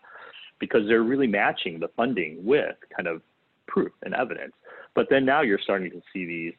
because 0.59 0.87
they're 0.87 1.03
really 1.03 1.27
matching 1.27 1.77
the 1.77 1.89
funding 1.97 2.43
with 2.45 2.77
kind 2.95 3.09
of 3.09 3.21
proof 3.67 3.91
and 4.03 4.15
evidence. 4.15 4.53
But 4.95 5.07
then 5.09 5.25
now 5.25 5.41
you're 5.41 5.59
starting 5.59 5.91
to 5.91 6.01
see 6.13 6.25
these 6.25 6.53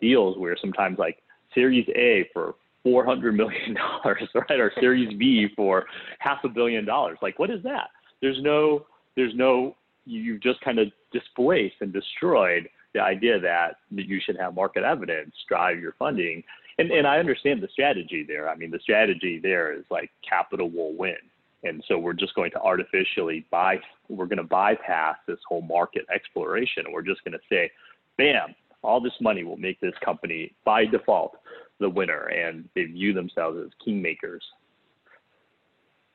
deals 0.00 0.38
where 0.38 0.56
sometimes 0.58 0.98
like 0.98 1.18
Series 1.54 1.86
A 1.94 2.26
for 2.32 2.54
four 2.84 3.04
hundred 3.04 3.34
million 3.34 3.74
dollars, 3.74 4.28
right, 4.34 4.60
or 4.60 4.72
Series 4.78 5.12
B 5.18 5.48
for 5.56 5.86
half 6.20 6.44
a 6.44 6.48
billion 6.48 6.84
dollars. 6.84 7.18
Like, 7.20 7.38
what 7.40 7.50
is 7.50 7.62
that? 7.64 7.88
There's 8.22 8.40
no, 8.40 8.86
there's 9.16 9.34
no. 9.34 9.74
You've 10.06 10.42
just 10.42 10.60
kind 10.60 10.78
of 10.78 10.88
displaced 11.12 11.76
and 11.80 11.92
destroyed 11.92 12.68
the 12.92 13.00
idea 13.00 13.40
that, 13.40 13.76
that 13.92 14.06
you 14.06 14.20
should 14.24 14.36
have 14.38 14.54
market 14.54 14.84
evidence 14.84 15.34
drive 15.48 15.80
your 15.80 15.94
funding. 15.98 16.42
And 16.78 16.90
and 16.90 17.06
I 17.06 17.18
understand 17.18 17.62
the 17.62 17.68
strategy 17.72 18.24
there. 18.26 18.48
I 18.48 18.54
mean, 18.54 18.70
the 18.70 18.78
strategy 18.80 19.40
there 19.42 19.72
is 19.72 19.84
like 19.90 20.10
capital 20.28 20.70
will 20.70 20.94
win. 20.94 21.16
And 21.64 21.82
so 21.88 21.98
we're 21.98 22.12
just 22.12 22.34
going 22.34 22.50
to 22.52 22.60
artificially 22.60 23.46
buy, 23.50 23.78
we're 24.08 24.26
going 24.26 24.36
to 24.36 24.42
bypass 24.44 25.16
this 25.26 25.38
whole 25.48 25.62
market 25.62 26.04
exploration. 26.14 26.84
We're 26.92 27.02
just 27.02 27.24
going 27.24 27.32
to 27.32 27.38
say, 27.48 27.70
bam, 28.18 28.54
all 28.82 29.00
this 29.00 29.14
money 29.20 29.44
will 29.44 29.56
make 29.56 29.80
this 29.80 29.94
company 30.04 30.54
by 30.64 30.84
default 30.84 31.36
the 31.80 31.88
winner. 31.88 32.26
And 32.26 32.68
they 32.74 32.84
view 32.84 33.12
themselves 33.12 33.58
as 33.64 33.70
kingmakers. 33.86 34.40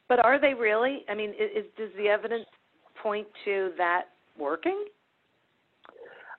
But 0.07 0.23
are 0.25 0.39
they 0.39 0.53
really? 0.53 1.05
I 1.09 1.15
mean, 1.15 1.31
is, 1.31 1.65
does 1.77 1.89
the 1.97 2.07
evidence 2.07 2.45
point 3.01 3.27
to 3.45 3.71
that 3.77 4.05
working? 4.37 4.85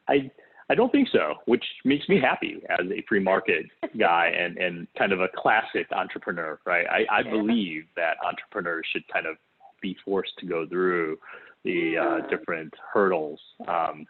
I, 0.09 0.30
I 0.68 0.74
don't 0.74 0.90
think 0.90 1.09
so, 1.12 1.35
which 1.46 1.64
makes 1.85 2.09
me 2.09 2.20
happy 2.20 2.62
as 2.68 2.87
a 2.90 3.04
free 3.09 3.20
market 3.20 3.66
guy 3.98 4.33
and, 4.37 4.56
and 4.59 4.87
kind 4.98 5.12
of 5.12 5.20
a 5.20 5.28
classic 5.37 5.87
entrepreneur, 5.92 6.59
right? 6.64 6.87
I, 6.88 7.18
I 7.18 7.20
Yeah. 7.20 7.30
believe 7.30 7.85
that 7.96 8.16
entrepreneurs 8.24 8.87
should 8.92 9.06
kind 9.12 9.26
of 9.26 9.37
be 9.80 9.96
forced 10.04 10.33
to 10.38 10.46
go 10.46 10.66
through 10.66 11.18
the 11.64 11.96
uh, 11.96 12.26
different 12.28 12.72
hurdles. 12.92 13.40
Um, 13.68 14.06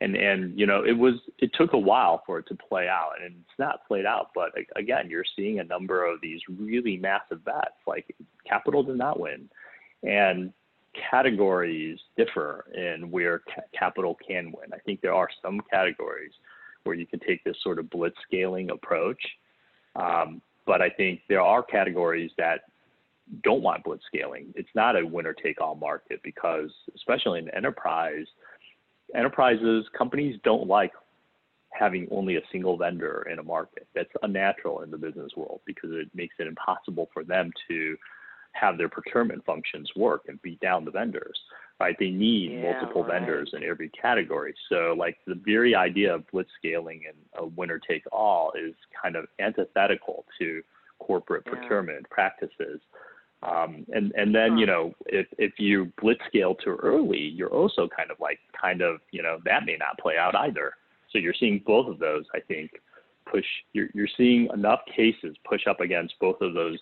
and, 0.00 0.14
and, 0.14 0.58
you 0.58 0.66
know, 0.66 0.84
it 0.84 0.96
was, 0.96 1.14
it 1.38 1.50
took 1.54 1.72
a 1.72 1.78
while 1.78 2.22
for 2.26 2.38
it 2.38 2.46
to 2.48 2.54
play 2.54 2.86
out 2.86 3.12
and 3.22 3.34
it's 3.34 3.58
not 3.58 3.86
played 3.88 4.04
out, 4.04 4.30
but 4.34 4.50
again, 4.76 5.08
you're 5.08 5.24
seeing 5.36 5.58
a 5.58 5.64
number 5.64 6.04
of 6.04 6.20
these 6.20 6.40
really 6.48 6.98
massive 6.98 7.44
bets, 7.44 7.76
like 7.86 8.14
capital 8.46 8.82
did 8.82 8.96
not 8.96 9.18
win. 9.18 9.48
And 10.02 10.52
categories 11.10 11.98
differ 12.16 12.66
in 12.74 13.10
where 13.10 13.40
ca- 13.40 13.62
capital 13.78 14.16
can 14.26 14.46
win. 14.46 14.72
I 14.72 14.78
think 14.78 15.00
there 15.00 15.14
are 15.14 15.28
some 15.42 15.60
categories 15.70 16.32
where 16.84 16.94
you 16.94 17.06
can 17.06 17.20
take 17.20 17.42
this 17.44 17.56
sort 17.62 17.78
of 17.78 17.90
blitz 17.90 18.16
scaling 18.26 18.70
approach. 18.70 19.20
Um, 19.96 20.42
but 20.66 20.82
I 20.82 20.90
think 20.90 21.22
there 21.28 21.40
are 21.40 21.62
categories 21.62 22.30
that 22.38 22.62
don't 23.42 23.62
want 23.62 23.84
blitz 23.84 24.04
scaling. 24.06 24.52
It's 24.54 24.68
not 24.74 24.96
a 24.96 25.06
winner 25.06 25.32
take 25.32 25.60
all 25.60 25.74
market 25.74 26.20
because, 26.22 26.70
especially 26.94 27.40
in 27.40 27.48
enterprise, 27.50 28.26
enterprises, 29.16 29.86
companies 29.96 30.38
don't 30.44 30.66
like 30.66 30.92
having 31.72 32.08
only 32.10 32.36
a 32.36 32.40
single 32.52 32.76
vendor 32.76 33.26
in 33.30 33.38
a 33.38 33.42
market. 33.42 33.86
That's 33.94 34.10
unnatural 34.22 34.82
in 34.82 34.90
the 34.90 34.98
business 34.98 35.32
world 35.36 35.60
because 35.66 35.90
it 35.92 36.08
makes 36.14 36.34
it 36.38 36.46
impossible 36.46 37.10
for 37.12 37.24
them 37.24 37.50
to 37.68 37.96
have 38.52 38.78
their 38.78 38.88
procurement 38.88 39.44
functions 39.44 39.90
work 39.96 40.22
and 40.28 40.40
beat 40.40 40.58
down 40.60 40.84
the 40.84 40.90
vendors. 40.90 41.38
Right? 41.78 41.94
They 41.98 42.08
need 42.10 42.52
Yeah, 42.52 42.72
multiple 42.72 43.02
right. 43.02 43.20
vendors 43.20 43.50
in 43.52 43.62
every 43.62 43.90
category. 43.90 44.54
So 44.70 44.94
like 44.96 45.18
the 45.26 45.34
very 45.34 45.74
idea 45.74 46.14
of 46.14 46.26
blitz 46.30 46.50
scaling 46.58 47.02
and 47.06 47.16
a 47.34 47.44
winner 47.44 47.78
take 47.78 48.04
all 48.10 48.52
is 48.52 48.74
kind 49.02 49.14
of 49.14 49.26
antithetical 49.38 50.24
to 50.38 50.62
corporate 50.98 51.42
Yeah. 51.44 51.52
procurement 51.52 52.08
practices. 52.08 52.80
Um, 53.42 53.84
and 53.92 54.12
and 54.16 54.34
then 54.34 54.56
you 54.56 54.66
know 54.66 54.94
if 55.06 55.26
if 55.38 55.52
you 55.58 55.92
blitz 56.00 56.20
scale 56.26 56.54
too 56.54 56.78
early, 56.82 57.18
you're 57.20 57.52
also 57.52 57.88
kind 57.94 58.10
of 58.10 58.18
like 58.18 58.38
kind 58.60 58.80
of 58.80 59.00
you 59.10 59.22
know 59.22 59.38
that 59.44 59.66
may 59.66 59.76
not 59.76 59.98
play 59.98 60.16
out 60.18 60.34
either. 60.34 60.72
So 61.12 61.18
you're 61.18 61.34
seeing 61.38 61.62
both 61.64 61.86
of 61.86 61.98
those. 61.98 62.24
I 62.34 62.40
think 62.40 62.72
push. 63.30 63.44
You're 63.72 63.88
you're 63.94 64.08
seeing 64.16 64.48
enough 64.54 64.80
cases 64.94 65.36
push 65.48 65.66
up 65.68 65.80
against 65.80 66.14
both 66.18 66.40
of 66.40 66.54
those 66.54 66.78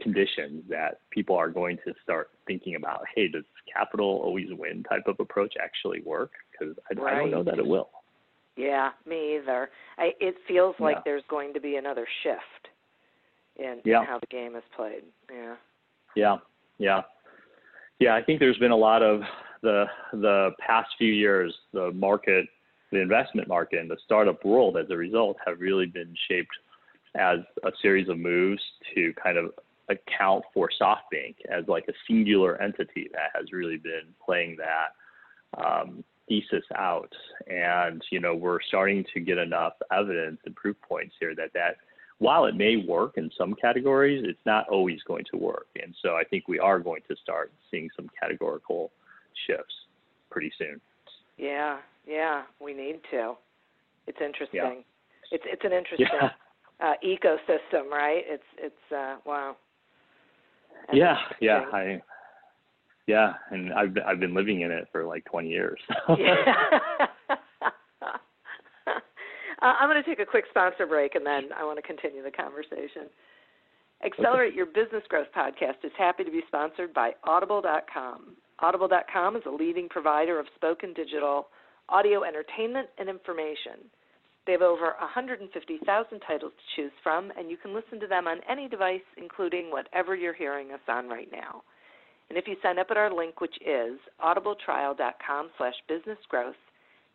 conditions 0.00 0.62
that 0.68 1.00
people 1.10 1.36
are 1.36 1.50
going 1.50 1.78
to 1.84 1.92
start 2.02 2.30
thinking 2.46 2.76
about. 2.76 3.02
Hey, 3.14 3.28
does 3.28 3.44
capital 3.72 4.20
always 4.24 4.48
win 4.50 4.84
type 4.84 5.04
of 5.06 5.16
approach 5.18 5.54
actually 5.62 6.02
work? 6.02 6.32
Because 6.52 6.76
I, 6.90 7.00
right. 7.00 7.14
I 7.14 7.18
don't 7.18 7.30
know 7.30 7.44
that 7.44 7.58
it 7.58 7.66
will. 7.66 7.90
Yeah, 8.56 8.90
me 9.06 9.36
either. 9.36 9.70
I, 9.98 10.12
it 10.20 10.36
feels 10.46 10.76
like 10.78 10.96
yeah. 10.96 11.02
there's 11.04 11.24
going 11.28 11.52
to 11.54 11.60
be 11.60 11.76
another 11.76 12.06
shift 12.22 12.73
in, 13.56 13.80
yeah. 13.84 14.04
how 14.04 14.18
the 14.18 14.26
game 14.26 14.56
is 14.56 14.62
played. 14.74 15.02
Yeah. 15.30 15.54
Yeah, 16.16 16.36
yeah, 16.78 17.02
yeah. 17.98 18.14
I 18.14 18.22
think 18.22 18.38
there's 18.38 18.58
been 18.58 18.70
a 18.70 18.76
lot 18.76 19.02
of 19.02 19.20
the 19.62 19.86
the 20.12 20.50
past 20.64 20.90
few 20.96 21.12
years, 21.12 21.52
the 21.72 21.90
market, 21.92 22.46
the 22.92 23.00
investment 23.00 23.48
market, 23.48 23.80
and 23.80 23.90
the 23.90 23.96
startup 24.04 24.44
world, 24.44 24.76
as 24.76 24.86
a 24.90 24.96
result, 24.96 25.36
have 25.44 25.60
really 25.60 25.86
been 25.86 26.14
shaped 26.28 26.56
as 27.16 27.38
a 27.64 27.70
series 27.82 28.08
of 28.08 28.18
moves 28.18 28.62
to 28.94 29.12
kind 29.22 29.38
of 29.38 29.52
account 29.88 30.44
for 30.52 30.70
SoftBank 30.80 31.36
as 31.50 31.64
like 31.68 31.84
a 31.88 31.92
singular 32.08 32.60
entity 32.60 33.08
that 33.12 33.30
has 33.34 33.52
really 33.52 33.76
been 33.76 34.14
playing 34.24 34.56
that 34.56 35.62
um, 35.62 36.04
thesis 36.28 36.64
out. 36.76 37.12
And 37.48 38.02
you 38.10 38.20
know, 38.20 38.34
we're 38.34 38.62
starting 38.68 39.04
to 39.14 39.20
get 39.20 39.38
enough 39.38 39.74
evidence 39.92 40.38
and 40.46 40.54
proof 40.54 40.76
points 40.88 41.14
here 41.18 41.34
that 41.34 41.52
that 41.54 41.76
while 42.18 42.44
it 42.46 42.54
may 42.54 42.76
work 42.76 43.14
in 43.16 43.30
some 43.36 43.54
categories, 43.54 44.24
it's 44.26 44.38
not 44.46 44.68
always 44.68 45.00
going 45.06 45.24
to 45.32 45.36
work. 45.36 45.66
And 45.82 45.94
so 46.02 46.10
I 46.10 46.24
think 46.24 46.48
we 46.48 46.58
are 46.58 46.78
going 46.78 47.02
to 47.08 47.16
start 47.22 47.52
seeing 47.70 47.88
some 47.96 48.08
categorical 48.20 48.92
shifts 49.46 49.74
pretty 50.30 50.52
soon. 50.58 50.80
Yeah, 51.36 51.78
yeah, 52.06 52.42
we 52.60 52.72
need 52.74 53.00
to. 53.10 53.34
It's 54.06 54.18
interesting. 54.24 54.60
Yeah. 54.62 54.82
It's 55.32 55.44
it's 55.46 55.64
an 55.64 55.72
interesting 55.72 56.06
yeah. 56.12 56.30
uh, 56.80 56.94
ecosystem, 57.04 57.90
right? 57.90 58.22
It's 58.26 58.44
it's 58.58 58.92
uh, 58.92 59.16
wow. 59.24 59.56
That's 60.86 60.98
yeah, 60.98 61.16
yeah, 61.40 61.60
I 61.72 62.02
yeah, 63.06 63.32
and 63.50 63.72
I've 63.72 63.96
I've 64.06 64.20
been 64.20 64.34
living 64.34 64.60
in 64.60 64.70
it 64.70 64.86
for 64.92 65.04
like 65.04 65.24
20 65.24 65.48
years. 65.48 65.80
yeah. 66.18 66.44
Uh, 69.64 69.72
I'm 69.80 69.88
going 69.88 70.02
to 70.02 70.08
take 70.08 70.20
a 70.20 70.28
quick 70.28 70.44
sponsor 70.50 70.86
break 70.86 71.14
and 71.14 71.24
then 71.24 71.48
I 71.56 71.64
want 71.64 71.78
to 71.78 71.82
continue 71.82 72.22
the 72.22 72.30
conversation. 72.30 73.08
Accelerate 74.04 74.52
okay. 74.52 74.56
Your 74.56 74.66
Business 74.66 75.02
Growth 75.08 75.28
podcast 75.34 75.80
is 75.82 75.92
happy 75.96 76.22
to 76.22 76.30
be 76.30 76.42
sponsored 76.46 76.92
by 76.92 77.12
Audible.com. 77.24 78.36
Audible.com 78.58 79.36
is 79.36 79.42
a 79.46 79.50
leading 79.50 79.88
provider 79.88 80.38
of 80.38 80.46
spoken 80.54 80.92
digital 80.92 81.48
audio 81.88 82.24
entertainment 82.24 82.88
and 82.98 83.08
information. 83.08 83.88
They 84.46 84.52
have 84.52 84.60
over 84.60 84.92
150,000 85.00 86.20
titles 86.20 86.52
to 86.52 86.82
choose 86.82 86.92
from, 87.02 87.32
and 87.38 87.50
you 87.50 87.56
can 87.56 87.74
listen 87.74 87.98
to 88.00 88.06
them 88.06 88.26
on 88.26 88.40
any 88.48 88.68
device, 88.68 89.06
including 89.16 89.70
whatever 89.70 90.14
you're 90.14 90.34
hearing 90.34 90.72
us 90.72 90.84
on 90.86 91.08
right 91.08 91.28
now. 91.32 91.62
And 92.28 92.36
if 92.36 92.46
you 92.46 92.56
sign 92.62 92.78
up 92.78 92.88
at 92.90 92.98
our 92.98 93.14
link, 93.14 93.40
which 93.40 93.56
is 93.66 93.98
audibletrial.com 94.22 95.50
slash 95.56 95.74
businessgrowth, 95.88 96.60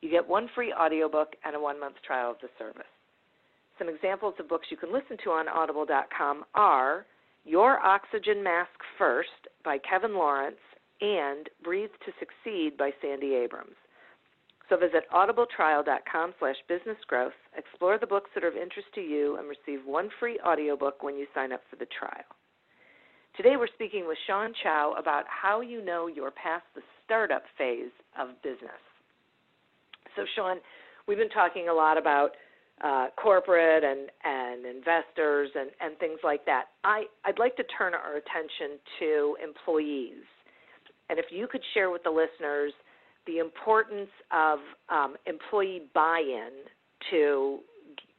you 0.01 0.09
get 0.09 0.27
one 0.27 0.49
free 0.55 0.73
audiobook 0.73 1.35
and 1.43 1.55
a 1.55 1.59
one 1.59 1.79
month 1.79 1.95
trial 2.05 2.31
of 2.31 2.38
the 2.41 2.49
service. 2.57 2.83
Some 3.77 3.89
examples 3.89 4.35
of 4.39 4.49
books 4.49 4.67
you 4.69 4.77
can 4.77 4.93
listen 4.93 5.17
to 5.23 5.31
on 5.31 5.47
audible.com 5.47 6.43
are 6.53 7.05
Your 7.45 7.79
Oxygen 7.79 8.43
Mask 8.43 8.71
First 8.97 9.47
by 9.63 9.77
Kevin 9.77 10.13
Lawrence 10.15 10.59
and 11.01 11.49
Breathe 11.63 11.91
to 12.05 12.12
Succeed 12.19 12.77
by 12.77 12.91
Sandy 13.01 13.35
Abrams. 13.35 13.75
So 14.69 14.77
visit 14.77 15.05
audibletrial.com 15.13 16.33
slash 16.39 16.57
businessgrowth, 16.69 17.31
explore 17.57 17.97
the 17.97 18.05
books 18.05 18.29
that 18.35 18.43
are 18.43 18.49
of 18.49 18.55
interest 18.55 18.89
to 18.95 19.01
you, 19.01 19.38
and 19.38 19.47
receive 19.47 19.85
one 19.85 20.09
free 20.19 20.39
audiobook 20.45 21.01
when 21.01 21.15
you 21.15 21.25
sign 21.33 21.51
up 21.51 21.62
for 21.69 21.75
the 21.77 21.88
trial. 21.97 22.29
Today 23.35 23.55
we're 23.57 23.67
speaking 23.73 24.07
with 24.07 24.17
Sean 24.27 24.53
Chou 24.62 24.93
about 24.97 25.23
how 25.27 25.62
you 25.62 25.83
know 25.83 26.07
you're 26.07 26.31
past 26.31 26.65
the 26.75 26.81
startup 27.05 27.43
phase 27.57 27.91
of 28.19 28.29
business. 28.43 28.81
So, 30.19 30.25
Sean, 30.36 30.58
we've 31.08 31.17
been 31.17 31.29
talking 31.29 31.69
a 31.69 31.73
lot 31.73 31.97
about 31.97 32.32
uh, 32.84 33.08
corporate 33.15 33.86
and, 33.86 34.10
and 34.25 34.65
investors 34.65 35.49
and, 35.55 35.69
and 35.79 35.97
things 35.97 36.19
like 36.25 36.45
that. 36.45 36.65
I, 36.84 37.05
I'd 37.23 37.39
like 37.39 37.55
to 37.55 37.63
turn 37.77 37.93
our 37.93 38.17
attention 38.17 38.79
to 38.99 39.38
employees. 39.41 40.25
And 41.10 41.17
if 41.17 41.25
you 41.32 41.47
could 41.47 41.62
share 41.73 41.89
with 41.89 42.03
the 42.03 42.10
listeners 42.10 42.73
the 43.27 43.38
importance 43.38 44.10
of 44.32 44.60
um, 44.89 45.15
employee 45.25 45.84
buy-in 45.93 46.51
to, 47.12 47.60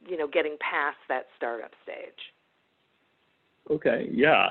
you 0.07 0.17
know, 0.17 0.27
getting 0.27 0.57
past 0.59 0.97
that 1.07 1.27
startup 1.37 1.71
stage. 1.83 2.33
Okay, 3.69 4.09
yeah. 4.11 4.47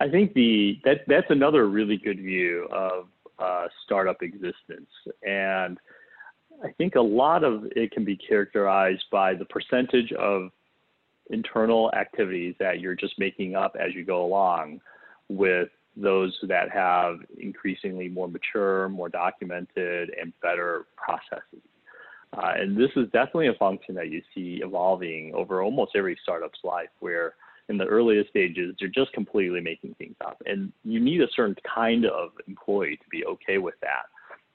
I 0.00 0.08
think 0.08 0.32
the 0.32 0.78
that 0.84 1.00
that's 1.06 1.26
another 1.28 1.68
really 1.68 1.98
good 1.98 2.18
view 2.18 2.66
of 2.72 3.08
uh, 3.38 3.66
startup 3.84 4.22
existence. 4.22 4.88
And 5.22 5.78
I 6.62 6.72
think 6.72 6.94
a 6.94 7.00
lot 7.00 7.44
of 7.44 7.64
it 7.76 7.90
can 7.90 8.04
be 8.04 8.16
characterized 8.16 9.04
by 9.10 9.34
the 9.34 9.44
percentage 9.44 10.12
of 10.12 10.50
internal 11.30 11.92
activities 11.94 12.54
that 12.58 12.80
you're 12.80 12.94
just 12.94 13.18
making 13.18 13.54
up 13.54 13.76
as 13.78 13.94
you 13.94 14.04
go 14.04 14.24
along 14.24 14.80
with 15.28 15.68
those 15.96 16.36
that 16.48 16.70
have 16.70 17.20
increasingly 17.38 18.08
more 18.08 18.28
mature, 18.28 18.88
more 18.88 19.08
documented, 19.08 20.10
and 20.20 20.32
better 20.42 20.86
processes. 20.96 21.62
Uh, 22.36 22.52
and 22.56 22.76
this 22.76 22.90
is 22.96 23.04
definitely 23.12 23.46
a 23.46 23.54
function 23.54 23.94
that 23.94 24.10
you 24.10 24.20
see 24.34 24.60
evolving 24.62 25.32
over 25.34 25.62
almost 25.62 25.92
every 25.94 26.18
startup's 26.22 26.58
life, 26.64 26.88
where 26.98 27.34
in 27.68 27.78
the 27.78 27.86
earliest 27.86 28.28
stages, 28.30 28.74
you're 28.78 28.90
just 28.90 29.12
completely 29.12 29.60
making 29.60 29.94
things 29.94 30.16
up. 30.26 30.42
And 30.44 30.72
you 30.84 31.00
need 31.00 31.22
a 31.22 31.28
certain 31.34 31.56
kind 31.74 32.04
of 32.04 32.30
employee 32.48 32.96
to 32.96 33.08
be 33.10 33.24
okay 33.24 33.58
with 33.58 33.74
that 33.80 34.06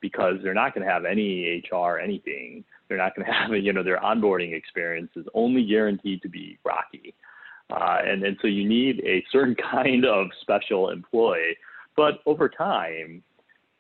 because 0.02 0.36
they're 0.44 0.54
not 0.54 0.74
going 0.74 0.86
to 0.86 0.92
have 0.92 1.06
any 1.06 1.64
HR 1.72 1.98
anything. 1.98 2.64
They're 2.88 2.98
not 2.98 3.16
going 3.16 3.26
to 3.28 3.34
have, 3.34 3.52
you 3.52 3.74
know, 3.74 3.84
their 3.84 4.00
onboarding 4.00 4.54
experience 4.54 5.12
is 5.16 5.26
only 5.34 5.66
guaranteed 5.66 6.22
to 6.22 6.30
be 6.30 6.58
rocky. 6.64 7.14
Uh, 7.70 8.00
and, 8.04 8.24
and 8.24 8.38
so 8.42 8.48
you 8.48 8.68
need 8.68 9.02
a 9.06 9.24
certain 9.32 9.56
kind 9.72 10.06
of 10.06 10.28
special 10.42 10.90
employee. 10.90 11.58
But 11.96 12.20
over 12.26 12.50
time, 12.50 13.24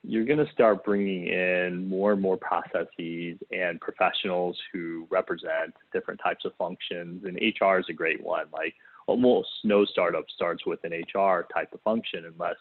you're 0.04 0.26
going 0.26 0.46
to 0.46 0.52
start 0.54 0.86
bringing 0.86 1.28
in 1.28 1.88
more 1.88 2.14
and 2.14 2.22
more 2.22 2.38
processes 2.38 3.38
and 3.52 3.82
professionals 3.82 4.58
who 4.72 5.06
represent 5.10 5.74
different 5.92 6.20
types 6.24 6.46
of 6.46 6.54
functions. 6.58 7.26
And 7.26 7.38
HR 7.38 7.80
is 7.80 7.86
a 7.90 7.94
great 7.94 8.24
one. 8.24 8.46
Like 8.54 8.76
almost 9.08 9.50
no 9.64 9.86
startup 9.86 10.26
starts 10.34 10.66
with 10.66 10.80
an 10.84 10.92
HR 10.92 11.48
type 11.54 11.74
of 11.74 11.82
function 11.82 12.26
unless 12.26 12.56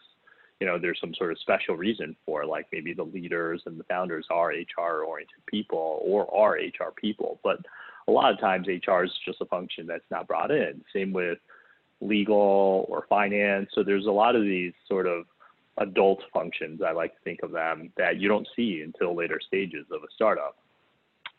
you 0.59 0.67
know 0.67 0.77
there's 0.77 0.99
some 0.99 1.13
sort 1.15 1.31
of 1.31 1.39
special 1.39 1.75
reason 1.75 2.15
for 2.25 2.45
like 2.45 2.67
maybe 2.71 2.93
the 2.93 3.03
leaders 3.03 3.61
and 3.65 3.79
the 3.79 3.83
founders 3.85 4.25
are 4.29 4.49
HR 4.49 5.03
oriented 5.03 5.45
people 5.45 6.01
or 6.03 6.33
are 6.35 6.53
HR 6.53 6.91
people. 6.95 7.39
But 7.43 7.59
a 8.07 8.11
lot 8.11 8.33
of 8.33 8.39
times 8.39 8.67
HR 8.67 9.03
is 9.03 9.11
just 9.25 9.41
a 9.41 9.45
function 9.45 9.87
that's 9.87 10.09
not 10.11 10.27
brought 10.27 10.51
in. 10.51 10.81
Same 10.93 11.13
with 11.13 11.37
legal 12.01 12.85
or 12.89 13.05
finance. 13.07 13.69
So 13.73 13.83
there's 13.83 14.07
a 14.07 14.11
lot 14.11 14.35
of 14.35 14.41
these 14.41 14.73
sort 14.87 15.05
of 15.05 15.25
adult 15.77 16.21
functions 16.33 16.81
I 16.85 16.91
like 16.91 17.13
to 17.13 17.21
think 17.23 17.39
of 17.43 17.51
them 17.51 17.91
that 17.97 18.17
you 18.19 18.27
don't 18.27 18.47
see 18.55 18.81
until 18.83 19.15
later 19.15 19.39
stages 19.45 19.85
of 19.91 20.03
a 20.03 20.11
startup. 20.13 20.57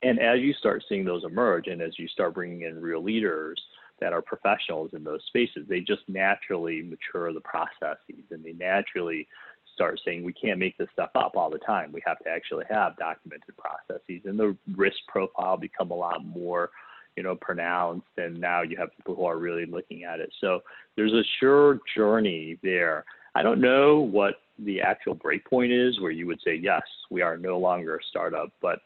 And 0.02 0.18
as 0.18 0.40
you 0.40 0.54
start 0.54 0.82
seeing 0.88 1.04
those 1.04 1.24
emerge 1.24 1.66
and 1.66 1.82
as 1.82 1.98
you 1.98 2.08
start 2.08 2.34
bringing 2.34 2.62
in 2.62 2.80
real 2.80 3.02
leaders 3.02 3.60
that 4.00 4.12
are 4.12 4.22
professionals 4.22 4.90
in 4.94 5.04
those 5.04 5.22
spaces, 5.26 5.66
they 5.68 5.80
just 5.80 6.02
naturally 6.08 6.82
mature 6.82 7.32
the 7.32 7.40
processes 7.40 8.24
and 8.30 8.44
they 8.44 8.52
naturally 8.52 9.26
start 9.74 10.00
saying 10.04 10.24
we 10.24 10.32
can't 10.32 10.58
make 10.58 10.76
this 10.78 10.88
stuff 10.92 11.10
up 11.14 11.32
all 11.36 11.50
the 11.50 11.58
time. 11.58 11.92
We 11.92 12.02
have 12.06 12.18
to 12.20 12.28
actually 12.28 12.64
have 12.70 12.96
documented 12.96 13.56
processes 13.56 14.22
and 14.24 14.38
the 14.38 14.56
risk 14.76 14.96
profile 15.08 15.56
become 15.56 15.90
a 15.90 15.94
lot 15.94 16.24
more, 16.24 16.70
you 17.16 17.22
know, 17.22 17.34
pronounced 17.36 18.06
and 18.16 18.38
now 18.38 18.62
you 18.62 18.76
have 18.76 18.94
people 18.96 19.14
who 19.14 19.24
are 19.24 19.38
really 19.38 19.66
looking 19.66 20.04
at 20.04 20.20
it. 20.20 20.32
So 20.40 20.60
there's 20.96 21.12
a 21.12 21.22
sure 21.38 21.78
journey 21.96 22.58
there. 22.62 23.04
I 23.34 23.42
don't 23.42 23.60
know 23.60 24.00
what 24.00 24.34
the 24.58 24.80
actual 24.80 25.14
breakpoint 25.14 25.70
is 25.70 26.00
where 26.00 26.10
you 26.10 26.26
would 26.26 26.40
say, 26.44 26.54
yes, 26.54 26.82
we 27.10 27.22
are 27.22 27.36
no 27.36 27.58
longer 27.58 27.96
a 27.96 28.04
startup, 28.10 28.52
but 28.60 28.80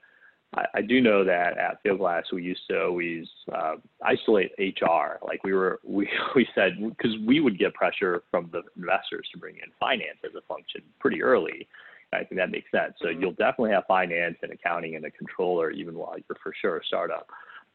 I, 0.55 0.65
I 0.75 0.83
do 0.83 1.01
know 1.01 1.25
that 1.25 1.59
at 1.59 1.83
Fieldglass 1.85 2.25
we 2.33 2.43
used 2.43 2.63
to 2.71 2.85
always 2.85 3.27
uh, 3.53 3.77
isolate 4.05 4.53
HR. 4.59 5.19
Like 5.25 5.43
we 5.45 5.53
were, 5.53 5.81
we 5.85 6.09
we 6.35 6.47
said 6.55 6.73
because 6.81 7.17
we 7.27 7.41
would 7.41 7.59
get 7.59 7.75
pressure 7.75 8.23
from 8.31 8.51
the 8.53 8.63
investors 8.77 9.29
to 9.33 9.39
bring 9.39 9.57
in 9.57 9.71
finance 9.79 10.19
as 10.25 10.33
a 10.37 10.43
function 10.43 10.83
pretty 11.01 11.23
early. 11.23 11.67
I 12.13 12.19
think 12.19 12.37
that 12.37 12.51
makes 12.51 12.71
sense. 12.71 12.95
So 13.01 13.09
mm-hmm. 13.09 13.21
you'll 13.21 13.33
definitely 13.33 13.73
have 13.73 13.85
finance 13.89 14.37
and 14.43 14.53
accounting 14.53 14.95
and 14.95 15.05
a 15.05 15.11
controller 15.11 15.71
even 15.71 15.95
while 15.95 16.15
you're 16.17 16.39
for 16.43 16.53
sure 16.61 16.77
a 16.77 16.85
startup. 16.85 17.27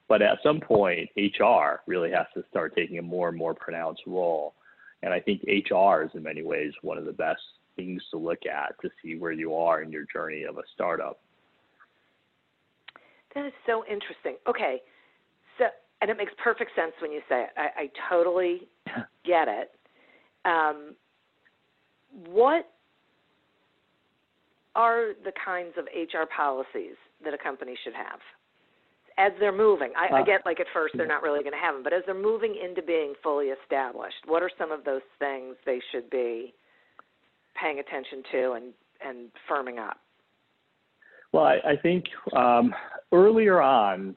But 0.07 0.21
at 0.21 0.39
some 0.41 0.59
point, 0.59 1.09
HR 1.17 1.81
really 1.85 2.11
has 2.11 2.25
to 2.33 2.43
start 2.49 2.73
taking 2.75 2.97
a 2.97 3.01
more 3.01 3.29
and 3.29 3.37
more 3.37 3.53
pronounced 3.53 4.01
role. 4.07 4.55
And 5.03 5.13
I 5.13 5.19
think 5.19 5.43
HR 5.43 6.03
is 6.03 6.09
in 6.13 6.23
many 6.23 6.41
ways 6.41 6.73
one 6.81 6.97
of 6.97 7.05
the 7.05 7.13
best 7.13 7.41
things 7.75 8.01
to 8.11 8.17
look 8.17 8.45
at 8.45 8.75
to 8.81 8.89
see 9.01 9.15
where 9.15 9.31
you 9.31 9.55
are 9.55 9.81
in 9.81 9.91
your 9.91 10.05
journey 10.11 10.43
of 10.43 10.57
a 10.57 10.63
startup. 10.73 11.19
That 13.35 13.45
is 13.45 13.53
so 13.65 13.83
interesting. 13.85 14.37
Okay, 14.47 14.81
so 15.57 15.65
and 16.01 16.09
it 16.09 16.17
makes 16.17 16.33
perfect 16.43 16.71
sense 16.75 16.93
when 17.01 17.11
you 17.11 17.21
say 17.29 17.43
it. 17.43 17.49
I, 17.57 17.83
I 17.83 17.89
totally 18.09 18.67
get 19.25 19.47
it. 19.47 19.71
Um, 20.45 20.95
what 22.27 22.65
are 24.75 25.13
the 25.23 25.31
kinds 25.43 25.73
of 25.77 25.85
HR 25.93 26.25
policies 26.35 26.95
that 27.23 27.33
a 27.33 27.37
company 27.37 27.75
should 27.83 27.93
have 27.93 28.19
as 29.17 29.31
they're 29.39 29.55
moving? 29.55 29.91
I, 29.97 30.15
I 30.15 30.21
uh, 30.21 30.25
get 30.25 30.45
like 30.45 30.59
at 30.59 30.67
first 30.73 30.95
they're 30.97 31.07
not 31.07 31.21
really 31.21 31.41
going 31.41 31.53
to 31.53 31.59
have 31.59 31.75
them, 31.75 31.83
but 31.83 31.93
as 31.93 32.03
they're 32.05 32.19
moving 32.19 32.55
into 32.63 32.81
being 32.81 33.13
fully 33.21 33.47
established, 33.47 34.23
what 34.25 34.41
are 34.41 34.49
some 34.57 34.71
of 34.71 34.85
those 34.85 35.01
things 35.19 35.55
they 35.65 35.81
should 35.91 36.09
be 36.09 36.53
paying 37.59 37.79
attention 37.79 38.23
to 38.31 38.51
and 38.53 38.73
and 39.05 39.29
firming 39.49 39.79
up? 39.79 39.99
Well, 41.31 41.43
I, 41.43 41.59
I 41.71 41.75
think 41.81 42.05
um, 42.35 42.73
earlier 43.11 43.61
on, 43.61 44.15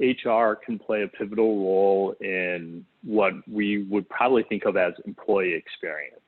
HR 0.00 0.54
can 0.64 0.78
play 0.78 1.02
a 1.02 1.08
pivotal 1.08 1.58
role 1.58 2.14
in 2.20 2.86
what 3.02 3.32
we 3.48 3.82
would 3.84 4.08
probably 4.08 4.44
think 4.44 4.64
of 4.64 4.76
as 4.76 4.92
employee 5.04 5.54
experience 5.54 6.22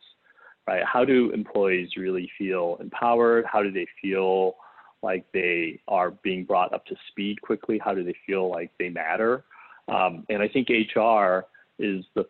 right? 0.70 0.84
How 0.84 1.04
do 1.04 1.30
employees 1.32 1.90
really 1.96 2.30
feel 2.38 2.76
empowered? 2.80 3.44
How 3.50 3.62
do 3.62 3.72
they 3.72 3.86
feel 4.00 4.54
like 5.02 5.24
they 5.32 5.80
are 5.88 6.10
being 6.10 6.44
brought 6.44 6.72
up 6.72 6.86
to 6.86 6.96
speed 7.08 7.40
quickly? 7.42 7.80
How 7.82 7.92
do 7.94 8.04
they 8.04 8.14
feel 8.26 8.50
like 8.50 8.70
they 8.78 8.88
matter? 8.88 9.44
Um, 9.88 10.24
and 10.28 10.40
I 10.42 10.48
think 10.48 10.68
HR 10.68 11.46
is 11.78 12.04
the 12.14 12.24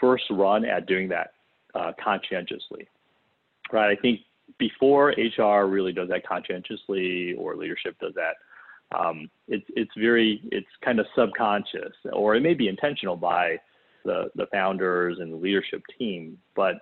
first 0.00 0.24
run 0.30 0.64
at 0.64 0.86
doing 0.86 1.08
that 1.08 1.34
uh, 1.74 1.92
conscientiously, 2.02 2.88
right? 3.70 3.90
I 3.90 4.00
think 4.00 4.20
before 4.58 5.14
HR 5.16 5.66
really 5.66 5.92
does 5.92 6.08
that 6.08 6.26
conscientiously 6.26 7.34
or 7.34 7.56
leadership 7.56 7.96
does 8.00 8.14
that, 8.14 8.34
um, 8.96 9.30
it's 9.48 9.66
it's 9.76 9.90
very 9.98 10.40
it's 10.50 10.66
kind 10.82 10.98
of 10.98 11.06
subconscious 11.14 11.92
or 12.12 12.34
it 12.34 12.40
may 12.40 12.54
be 12.54 12.68
intentional 12.68 13.16
by 13.16 13.58
the 14.04 14.30
the 14.34 14.46
founders 14.52 15.18
and 15.20 15.32
the 15.32 15.36
leadership 15.36 15.82
team, 15.98 16.38
but 16.56 16.76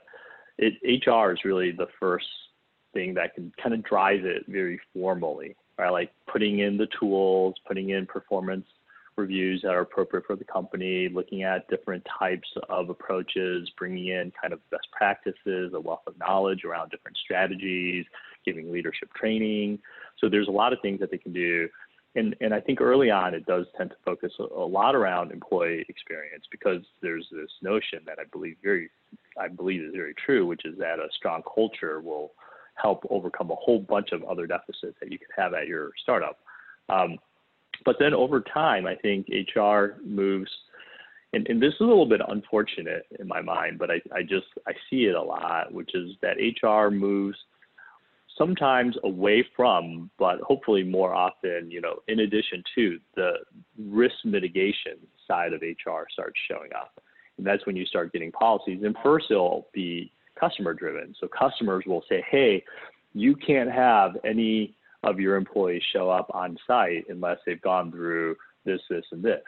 it, 0.59 0.75
HR 1.07 1.33
is 1.33 1.39
really 1.45 1.73
the 1.73 1.89
first 1.99 2.27
thing 2.95 3.13
that 3.15 3.35
can 3.35 3.53
kind 3.63 3.75
of 3.75 3.83
drive 3.83 4.25
it 4.25 4.45
very 4.49 4.81
formally, 4.95 5.57
right? 5.79 5.91
Like 5.91 6.13
putting 6.31 6.61
in 6.61 6.77
the 6.77 6.89
tools, 6.99 7.55
putting 7.67 7.91
in 7.91 8.07
performance 8.07 8.67
reviews 9.17 9.63
that 9.63 9.71
are 9.71 9.81
appropriate 9.81 10.27
for 10.27 10.37
the 10.37 10.45
company, 10.45 11.09
looking 11.09 11.43
at 11.43 11.69
different 11.69 12.07
types 12.19 12.49
of 12.69 12.91
approaches, 12.91 13.71
bringing 13.79 14.09
in 14.09 14.33
kind 14.41 14.53
of 14.53 14.61
best 14.71 14.87
practices, 14.93 15.73
a 15.75 15.81
wealth 15.81 16.03
of 16.07 16.19
knowledge 16.19 16.65
around 16.65 16.91
different 16.91 17.17
strategies, 17.17 18.05
giving 18.45 18.71
leadership 18.73 19.13
training. 19.15 19.79
So 20.19 20.29
there's 20.29 20.49
a 20.49 20.53
lot 20.53 20.73
of 20.73 20.79
things 20.83 21.01
that 21.01 21.11
they 21.11 21.19
can 21.19 21.33
do 21.33 21.69
and 22.17 22.35
and 22.41 22.53
I 22.53 22.61
think 22.61 22.81
early 22.81 23.11
on 23.11 23.35
it 23.35 23.47
does 23.47 23.67
tend 23.77 23.91
to 23.91 23.97
focus 24.05 24.33
a, 24.41 24.43
lot 24.43 24.97
around 24.97 25.31
employee 25.31 25.85
experience 25.89 26.45
because 26.51 26.83
there's 27.03 27.27
this 27.31 27.51
notion 27.63 28.01
that 28.07 28.19
I 28.19 28.25
believe 28.33 28.57
very 28.63 28.91
I 29.39 29.49
believe 29.49 29.83
is 29.83 29.93
very 29.95 30.15
true, 30.15 30.47
which 30.47 30.65
is 30.65 30.77
that 30.79 30.99
a 30.99 31.09
strong 31.15 31.43
culture 31.55 32.01
will 32.01 32.33
help 32.75 33.07
overcome 33.11 33.51
a 33.51 33.55
whole 33.55 33.79
bunch 33.79 34.13
of 34.13 34.25
other 34.25 34.47
deficits 34.47 34.97
that 35.01 35.13
you 35.13 35.19
could 35.19 35.29
have 35.37 35.55
at 35.55 35.67
your 35.67 35.91
startup. 36.03 36.39
Um, 36.89 37.19
but 37.85 37.97
then 37.99 38.15
over 38.15 38.41
time, 38.41 38.87
I 38.87 38.95
think 38.97 39.29
HR 39.29 40.01
moves, 40.05 40.51
and, 41.33 41.47
and 41.49 41.63
this 41.63 41.75
is 41.75 41.81
a 41.81 41.85
little 41.85 42.07
bit 42.07 42.21
unfortunate 42.29 43.07
in 43.19 43.29
my 43.29 43.41
mind, 43.41 43.79
but 43.79 43.91
I, 43.91 44.01
I 44.15 44.23
just 44.23 44.47
I 44.67 44.73
see 44.89 45.05
it 45.05 45.15
a 45.15 45.23
lot, 45.23 45.73
which 45.73 45.95
is 45.95 46.13
that 46.23 46.37
HR 46.39 46.91
moves 46.91 47.37
sometimes 48.37 48.97
away 49.05 49.47
from, 49.57 50.11
but 50.19 50.41
hopefully 50.41 50.83
more 50.83 51.15
often, 51.15 51.71
you 51.71 51.81
know, 51.81 51.97
in 52.09 52.21
addition 52.21 52.63
to 52.75 52.99
the 53.15 53.33
risk 53.79 54.15
mitigation 54.25 54.99
side 55.27 55.53
of 55.53 55.63
HR 55.63 56.03
starts 56.13 56.39
showing 56.49 56.71
up. 56.75 57.03
And 57.39 57.47
that's 57.47 57.67
when 57.67 57.77
you 57.77 57.87
start 57.87 58.13
getting 58.13 58.33
policies. 58.33 58.83
And 58.85 58.97
first 59.03 59.27
it'll 59.31 59.69
be 59.73 60.13
customer 60.39 60.75
driven. 60.75 61.15
So 61.21 61.29
customers 61.29 61.85
will 61.87 62.05
say, 62.09 62.25
hey, 62.31 62.63
you 63.15 63.35
can't 63.35 63.71
have 63.71 64.17
any 64.25 64.76
of 65.07 65.21
your 65.21 65.37
employees 65.37 65.83
show 65.93 66.11
up 66.11 66.31
on 66.35 66.59
site 66.67 67.07
unless 67.09 67.39
they've 67.47 67.61
gone 67.63 67.91
through 67.91 68.37
this, 68.65 68.81
this, 68.91 69.05
and 69.13 69.23
this. 69.23 69.43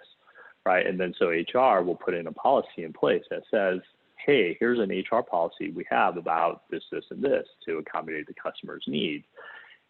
Right. 0.64 0.86
And 0.86 1.00
then 1.00 1.14
so 1.18 1.28
HR 1.28 1.82
will 1.82 1.96
put 1.96 2.14
in 2.14 2.26
a 2.26 2.32
policy 2.32 2.84
in 2.84 2.92
place 2.92 3.22
that 3.30 3.42
says, 3.50 3.80
hey, 4.24 4.56
here's 4.60 4.78
an 4.78 4.90
HR 4.90 5.22
policy 5.22 5.70
we 5.70 5.86
have 5.88 6.16
about 6.16 6.62
this, 6.70 6.82
this, 6.92 7.04
and 7.10 7.22
this 7.22 7.46
to 7.66 7.78
accommodate 7.78 8.26
the 8.26 8.34
customer's 8.34 8.84
needs. 8.86 9.24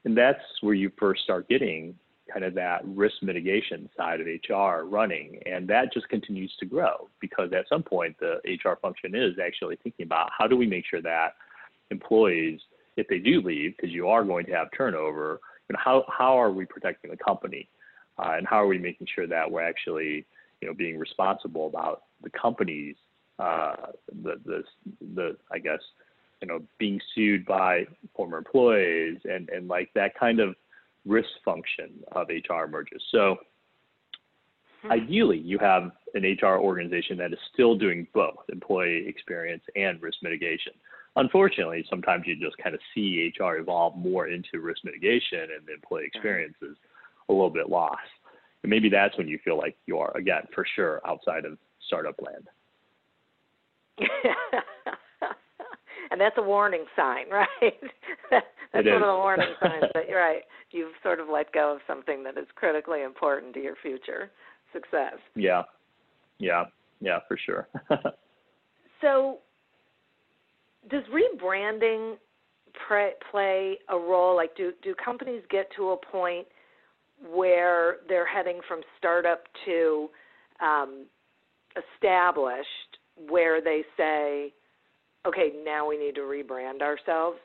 And 0.05 0.17
that's 0.17 0.41
where 0.61 0.75
you 0.75 0.93
first 0.99 1.23
start 1.25 1.49
getting 1.49 1.95
kind 2.33 2.45
of 2.45 2.55
that 2.55 2.85
risk 2.85 3.17
mitigation 3.23 3.89
side 3.97 4.21
of 4.21 4.27
HR 4.27 4.85
running. 4.85 5.41
And 5.47 5.67
that 5.69 5.93
just 5.93 6.09
continues 6.09 6.55
to 6.61 6.67
grow 6.67 7.09
because 7.21 7.53
at 7.53 7.69
some 7.69 7.83
point 7.83 8.17
the 8.21 8.37
HR 8.45 8.77
function 8.81 9.15
is 9.15 9.35
actually 9.45 9.77
thinking 9.83 10.07
about 10.07 10.31
how 10.37 10.47
do 10.47 10.57
we 10.57 10.67
make 10.67 10.85
sure 10.89 11.03
that 11.03 11.35
employees, 11.91 12.61
if 12.97 13.09
they 13.09 13.19
do 13.19 13.41
leave, 13.41 13.77
because 13.77 13.93
you 13.93 14.09
are 14.09 14.25
going 14.25 14.47
to 14.47 14.53
have 14.53 14.69
turnover, 14.77 15.41
you 15.69 15.75
know, 15.75 15.81
how, 15.83 16.05
how 16.09 16.41
are 16.41 16.51
we 16.51 16.65
protecting 16.65 17.11
the 17.11 17.17
company? 17.17 17.69
Uh, 18.19 18.35
and 18.37 18.47
how 18.47 18.63
are 18.63 18.67
we 18.67 18.79
making 18.79 19.07
sure 19.15 19.27
that 19.27 19.51
we're 19.51 19.63
actually, 19.63 20.27
you 20.61 20.69
know, 20.69 20.75
being 20.75 20.99
responsible 20.99 21.67
about 21.67 22.03
the 22.23 22.31
companies, 22.31 22.97
uh, 23.39 23.75
the, 24.23 24.41
the, 24.45 24.65
the, 25.15 25.37
I 25.53 25.59
guess, 25.59 25.81
you 26.43 26.49
know, 26.49 26.61
being 26.79 27.01
sued 27.15 27.45
by 27.47 27.87
former 28.17 28.39
employees 28.39 29.19
and, 29.25 29.49
and 29.51 29.69
like 29.69 29.91
that 29.95 30.19
kind 30.19 30.41
of 30.41 30.55
risk 31.07 31.29
function 31.45 31.91
of 32.13 32.29
HR 32.29 32.65
emerges. 32.65 33.03
So 33.13 33.37
hmm. 34.83 34.93
ideally, 34.93 35.39
you 35.39 35.59
have 35.59 35.91
an 36.15 36.23
HR 36.25 36.59
organization 36.59 37.17
that 37.19 37.33
is 37.33 37.39
still 37.53 37.77
doing 37.77 38.07
both 38.15 38.39
employee 38.53 39.05
experience 39.07 39.63
and 39.77 40.01
risk 40.03 40.19
mitigation. 40.23 40.73
Unfortunately, 41.19 41.85
sometimes 41.91 42.25
you 42.27 42.37
just 42.37 42.57
kind 42.59 42.77
of 42.77 42.81
see 42.95 43.33
HR 43.39 43.57
evolve 43.57 43.97
more 43.97 44.29
into 44.29 44.61
risk 44.61 44.85
mitigation 44.85 45.41
and 45.41 45.67
the 45.67 45.75
employee 45.75 46.05
experience 46.07 46.55
is 46.63 46.77
a 47.29 47.33
little 47.33 47.51
bit 47.51 47.69
lost. 47.69 47.99
And 48.63 48.71
maybe 48.71 48.89
that's 48.89 49.19
when 49.19 49.27
you 49.27 49.41
feel 49.45 49.59
like 49.59 49.77
you 49.87 49.99
are, 49.99 50.17
again, 50.17 50.43
for 50.55 50.65
sure, 50.77 51.01
outside 51.05 51.45
of 51.45 51.59
startup 51.89 52.15
land. 52.25 52.47
and 56.13 56.21
that's 56.21 56.39
a 56.39 56.43
warning 56.43 56.85
sign, 56.95 57.29
right? 57.33 57.49
that's 58.31 58.47
it 58.75 58.87
one 58.87 58.87
is. 58.87 58.95
of 58.95 59.01
the 59.01 59.17
warning 59.17 59.55
signs 59.61 59.87
that 59.95 60.09
you're 60.09 60.21
right. 60.21 60.43
You've 60.71 60.95
sort 61.03 61.19
of 61.19 61.29
let 61.29 61.53
go 61.53 61.75
of 61.75 61.81
something 61.89 62.23
that 62.23 62.39
is 62.39 62.47
critically 62.55 63.03
important 63.03 63.55
to 63.55 63.61
your 63.61 63.75
future 63.83 64.31
success. 64.73 65.15
Yeah, 65.35 65.63
yeah, 66.39 66.67
yeah, 67.01 67.19
for 67.27 67.37
sure. 67.45 67.67
so, 69.01 69.39
does 70.91 71.05
rebranding 71.13 72.17
play 73.31 73.79
a 73.89 73.99
role? 73.99 74.37
Like, 74.37 74.57
do 74.57 74.73
do 74.83 74.95
companies 74.95 75.43
get 75.51 75.69
to 75.77 75.91
a 75.91 75.97
point 75.97 76.47
where 77.33 77.97
they're 78.09 78.27
heading 78.27 78.61
from 78.69 78.81
startup 78.97 79.45
to 79.65 80.09
um, 80.61 81.07
established 81.77 82.99
where 83.29 83.61
they 83.61 83.83
say, 83.97 84.53
okay, 85.27 85.53
now 85.65 85.89
we 85.89 85.99
need 85.99 86.15
to 86.15 86.21
rebrand 86.23 86.83
ourselves? 86.83 87.39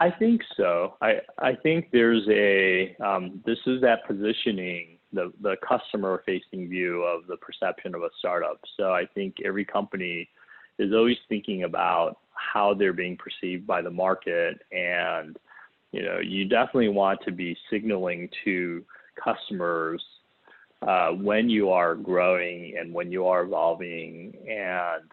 I 0.00 0.10
think 0.10 0.40
so. 0.56 0.94
I 1.00 1.20
I 1.38 1.54
think 1.54 1.90
there's 1.92 2.26
a 2.28 2.96
um, 3.04 3.40
this 3.46 3.58
is 3.66 3.80
that 3.82 4.06
positioning 4.06 4.98
the 5.12 5.32
the 5.42 5.56
customer 5.66 6.22
facing 6.26 6.68
view 6.68 7.02
of 7.02 7.26
the 7.26 7.36
perception 7.36 7.94
of 7.94 8.02
a 8.02 8.08
startup. 8.18 8.60
So 8.76 8.92
I 8.92 9.04
think 9.14 9.36
every 9.44 9.64
company 9.64 10.28
is 10.82 10.92
always 10.92 11.16
thinking 11.28 11.64
about 11.64 12.18
how 12.34 12.74
they're 12.74 12.92
being 12.92 13.16
perceived 13.16 13.66
by 13.66 13.80
the 13.80 13.90
market 13.90 14.60
and 14.72 15.36
you 15.92 16.02
know 16.02 16.18
you 16.18 16.44
definitely 16.46 16.88
want 16.88 17.20
to 17.24 17.30
be 17.30 17.56
signaling 17.70 18.28
to 18.44 18.84
customers 19.22 20.02
uh, 20.86 21.10
when 21.10 21.48
you 21.48 21.70
are 21.70 21.94
growing 21.94 22.74
and 22.78 22.92
when 22.92 23.12
you 23.12 23.26
are 23.26 23.42
evolving. 23.42 24.34
And 24.48 25.10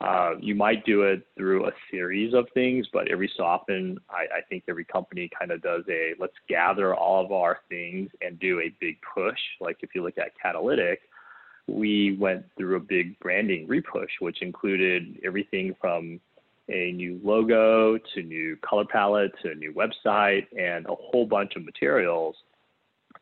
uh, 0.00 0.36
you 0.40 0.54
might 0.54 0.84
do 0.84 1.02
it 1.02 1.26
through 1.36 1.66
a 1.66 1.70
series 1.90 2.34
of 2.34 2.46
things, 2.54 2.86
but 2.92 3.08
every 3.08 3.30
so 3.36 3.44
often, 3.44 3.98
I, 4.10 4.38
I 4.38 4.40
think 4.48 4.64
every 4.68 4.84
company 4.84 5.30
kind 5.38 5.52
of 5.52 5.62
does 5.62 5.82
a 5.88 6.14
let's 6.18 6.32
gather 6.48 6.94
all 6.94 7.24
of 7.24 7.30
our 7.30 7.60
things 7.68 8.10
and 8.20 8.40
do 8.40 8.60
a 8.60 8.74
big 8.80 8.96
push. 9.14 9.38
Like 9.60 9.76
if 9.82 9.90
you 9.94 10.02
look 10.02 10.18
at 10.18 10.32
Catalytic, 10.40 11.00
we 11.68 12.16
went 12.18 12.44
through 12.56 12.76
a 12.76 12.80
big 12.80 13.18
branding 13.20 13.66
repush, 13.68 14.08
which 14.20 14.42
included 14.42 15.18
everything 15.24 15.74
from 15.80 16.20
a 16.68 16.92
new 16.92 17.20
logo 17.22 17.98
to 18.14 18.22
new 18.22 18.56
color 18.56 18.84
palette 18.84 19.32
to 19.42 19.50
a 19.50 19.54
new 19.54 19.72
website 19.72 20.46
and 20.58 20.86
a 20.86 20.94
whole 20.94 21.26
bunch 21.26 21.54
of 21.56 21.64
materials 21.64 22.36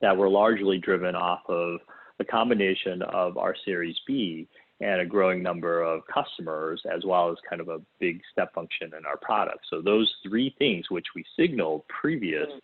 that 0.00 0.16
were 0.16 0.28
largely 0.28 0.78
driven 0.78 1.14
off 1.14 1.40
of 1.48 1.80
the 2.18 2.24
combination 2.24 3.02
of 3.02 3.36
our 3.36 3.54
Series 3.64 3.96
B 4.06 4.46
and 4.80 5.00
a 5.00 5.06
growing 5.06 5.42
number 5.42 5.82
of 5.82 6.02
customers, 6.06 6.82
as 6.94 7.04
well 7.04 7.30
as 7.30 7.36
kind 7.48 7.60
of 7.60 7.68
a 7.68 7.80
big 7.98 8.20
step 8.32 8.52
function 8.54 8.92
in 8.96 9.04
our 9.04 9.18
product. 9.18 9.60
So 9.68 9.82
those 9.82 10.10
three 10.26 10.54
things, 10.58 10.86
which 10.90 11.06
we 11.14 11.24
signaled 11.38 11.82
previous, 11.88 12.48
mm-hmm. 12.48 12.58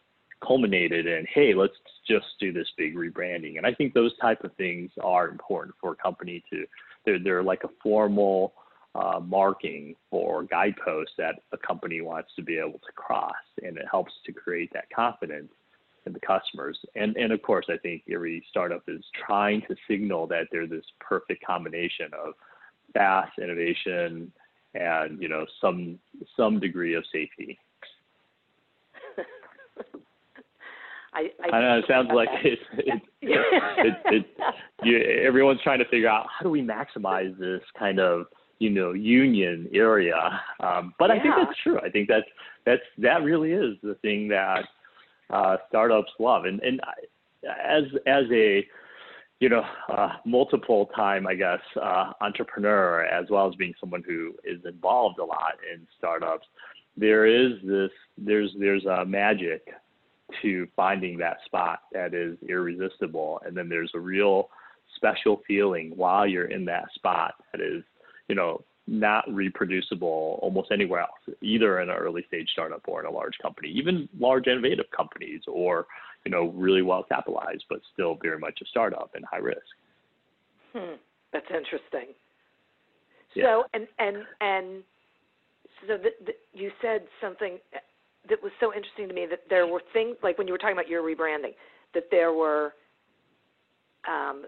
Culminated 0.47 1.07
in, 1.07 1.27
hey, 1.33 1.55
let's 1.55 1.75
just 2.09 2.27
do 2.39 2.53
this 2.53 2.69
big 2.77 2.95
rebranding. 2.95 3.57
And 3.57 3.67
I 3.67 3.75
think 3.75 3.95
those 3.95 4.17
type 4.19 4.45
of 4.45 4.55
things 4.55 4.91
are 5.03 5.29
important 5.29 5.75
for 5.81 5.93
a 5.93 5.97
company 5.97 6.43
to. 6.51 6.65
They're 7.05 7.19
they're 7.19 7.43
like 7.43 7.65
a 7.65 7.71
formal 7.83 8.55
uh, 8.95 9.21
marking 9.21 9.95
or 10.11 10.45
guideposts 10.45 11.15
that 11.19 11.37
a 11.53 11.59
company 11.59 12.01
wants 12.01 12.31
to 12.37 12.43
be 12.43 12.59
able 12.59 12.81
to 12.81 12.93
cross, 12.95 13.35
and 13.63 13.77
it 13.77 13.85
helps 13.91 14.13
to 14.25 14.33
create 14.33 14.73
that 14.73 14.91
confidence 14.95 15.53
in 16.07 16.13
the 16.13 16.21
customers. 16.21 16.79
And 16.95 17.17
and 17.17 17.33
of 17.33 17.43
course, 17.43 17.67
I 17.69 17.77
think 17.79 18.03
every 18.13 18.45
startup 18.49 18.85
is 18.89 19.05
trying 19.27 19.63
to 19.63 19.77
signal 19.89 20.27
that 20.29 20.49
they're 20.51 20.67
this 20.67 20.85
perfect 21.01 21.45
combination 21.45 22.07
of 22.13 22.35
fast 22.95 23.39
innovation 23.39 24.33
and 24.75 25.21
you 25.21 25.29
know 25.29 25.45
some 25.61 25.99
some 26.37 26.61
degree 26.61 26.95
of 26.95 27.05
safety. 27.13 27.59
I, 31.17 31.31
I, 31.43 31.57
I 31.57 31.61
know 31.61 31.79
it 31.79 31.85
sounds 31.89 32.11
like 32.15 32.29
it's 32.45 32.63
it, 33.23 33.95
it, 34.07 34.27
you, 34.83 34.99
everyone's 34.99 35.63
trying 35.63 35.79
to 35.79 35.87
figure 35.87 36.09
out 36.09 36.27
how 36.31 36.45
do 36.45 36.51
we 36.51 36.61
maximize 36.61 37.37
this 37.39 37.63
kind 37.79 37.99
of 37.99 38.27
you 38.59 38.71
know 38.71 38.93
union 38.93 39.69
area. 39.73 40.41
Um, 40.61 40.95
but 40.99 41.09
yeah. 41.09 41.17
I 41.17 41.23
think 41.23 41.35
that's 41.37 41.59
true. 41.63 41.79
I 41.81 41.89
think 41.91 42.09
that's 42.09 42.27
that's 42.65 42.83
that 42.99 43.23
really 43.23 43.53
is 43.53 43.77
the 43.83 43.95
thing 44.03 44.29
that 44.29 44.65
uh, 45.31 45.57
startups 45.69 46.13
love. 46.19 46.45
And 46.45 46.61
and 46.61 46.81
as 47.45 47.85
as 48.07 48.25
a 48.31 48.67
you 49.41 49.49
know 49.49 49.63
uh, 49.89 50.13
multiple 50.27 50.91
time 50.95 51.27
I 51.27 51.35
guess 51.35 51.61
uh, 51.81 52.13
entrepreneur 52.21 53.05
as 53.05 53.27
well 53.31 53.49
as 53.49 53.55
being 53.55 53.75
someone 53.81 54.03
who 54.07 54.35
is 54.45 54.61
involved 54.67 55.19
a 55.19 55.25
lot 55.25 55.55
in 55.73 55.87
startups, 55.97 56.47
there 56.97 57.27
is 57.27 57.53
this 57.65 57.91
there's 58.19 58.55
there's 58.59 58.85
a 58.85 59.05
magic 59.07 59.67
to 60.43 60.67
finding 60.75 61.19
that 61.19 61.39
spot 61.45 61.81
that 61.93 62.15
is 62.15 62.37
irresistible, 62.49 63.41
and 63.45 63.57
then 63.57 63.69
there's 63.69 63.93
a 63.95 64.01
real 64.01 64.49
special 64.97 65.43
feeling 65.47 65.93
while 65.95 66.27
you're 66.27 66.51
in 66.51 66.65
that 66.65 66.87
spot 66.95 67.35
that 67.53 67.61
is 67.61 67.83
you 68.29 68.35
know 68.35 68.63
not 68.87 69.25
reproducible 69.33 70.39
almost 70.43 70.71
anywhere 70.71 71.01
else, 71.01 71.37
either 71.41 71.81
in 71.81 71.91
an 71.91 71.97
early 71.97 72.25
stage 72.29 72.49
startup 72.53 72.83
or 72.87 73.01
in 73.01 73.07
a 73.07 73.11
large 73.11 73.37
company, 73.43 73.69
even 73.69 74.09
large 74.19 74.47
innovative 74.47 74.87
companies 74.97 75.43
or, 75.49 75.87
you 76.25 76.31
know, 76.31 76.49
really 76.55 76.83
well 76.83 77.03
capitalized, 77.03 77.65
but 77.69 77.81
still 77.93 78.17
very 78.23 78.39
much 78.39 78.59
a 78.63 78.67
startup 78.67 79.11
and 79.15 79.25
high 79.25 79.39
risk. 79.39 79.61
Hmm. 80.73 80.95
That's 81.33 81.47
interesting. 81.49 82.15
Yeah. 83.35 83.45
So, 83.45 83.65
and, 83.75 83.89
and, 83.99 84.17
and 84.41 84.83
so 85.87 85.97
the, 85.97 86.11
the, 86.25 86.33
you 86.55 86.71
said 86.81 87.03
something 87.21 87.59
that 88.29 88.43
was 88.43 88.53
so 88.61 88.73
interesting 88.75 89.09
to 89.09 89.15
me 89.15 89.27
that 89.29 89.41
there 89.49 89.67
were 89.67 89.83
things, 89.93 90.17
like 90.23 90.39
when 90.39 90.47
you 90.47 90.53
were 90.53 90.59
talking 90.59 90.77
about 90.77 90.89
your 90.89 91.03
rebranding, 91.03 91.55
that 91.95 92.05
there 92.11 92.33
were 92.33 92.75
um, 94.09 94.45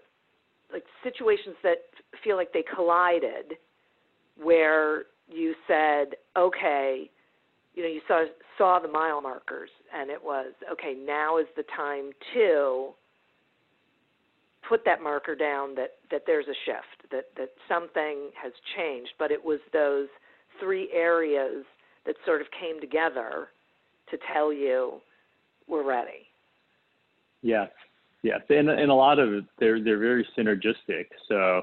like 0.72 0.84
situations 1.02 1.56
that 1.62 1.78
feel 2.22 2.36
like 2.36 2.52
they 2.52 2.64
collided 2.74 3.56
where 4.40 5.04
you 5.28 5.54
said, 5.66 6.14
okay, 6.36 7.10
you 7.74 7.82
know, 7.82 7.88
you 7.88 8.00
saw 8.08 8.24
saw 8.56 8.78
the 8.80 8.88
mile 8.88 9.20
markers, 9.20 9.70
and 9.94 10.10
it 10.10 10.22
was 10.22 10.52
okay. 10.72 10.94
Now 10.94 11.38
is 11.38 11.46
the 11.56 11.64
time 11.76 12.10
to 12.34 12.90
put 14.68 14.84
that 14.84 15.02
marker 15.02 15.34
down 15.34 15.74
that 15.76 15.92
that 16.10 16.22
there's 16.26 16.46
a 16.46 16.58
shift, 16.64 17.10
that 17.12 17.26
that 17.36 17.50
something 17.68 18.30
has 18.42 18.52
changed. 18.76 19.10
But 19.18 19.30
it 19.30 19.44
was 19.44 19.60
those 19.72 20.08
three 20.60 20.90
areas 20.92 21.64
that 22.04 22.16
sort 22.24 22.40
of 22.40 22.48
came 22.58 22.80
together 22.80 23.48
to 24.10 24.18
tell 24.32 24.52
you 24.52 25.00
we're 25.68 25.86
ready. 25.86 26.26
Yes, 27.42 27.70
yes, 28.22 28.40
and 28.48 28.68
and 28.68 28.90
a 28.90 28.94
lot 28.94 29.18
of 29.18 29.44
they're 29.58 29.82
they're 29.82 29.98
very 29.98 30.26
synergistic. 30.36 31.06
So 31.28 31.62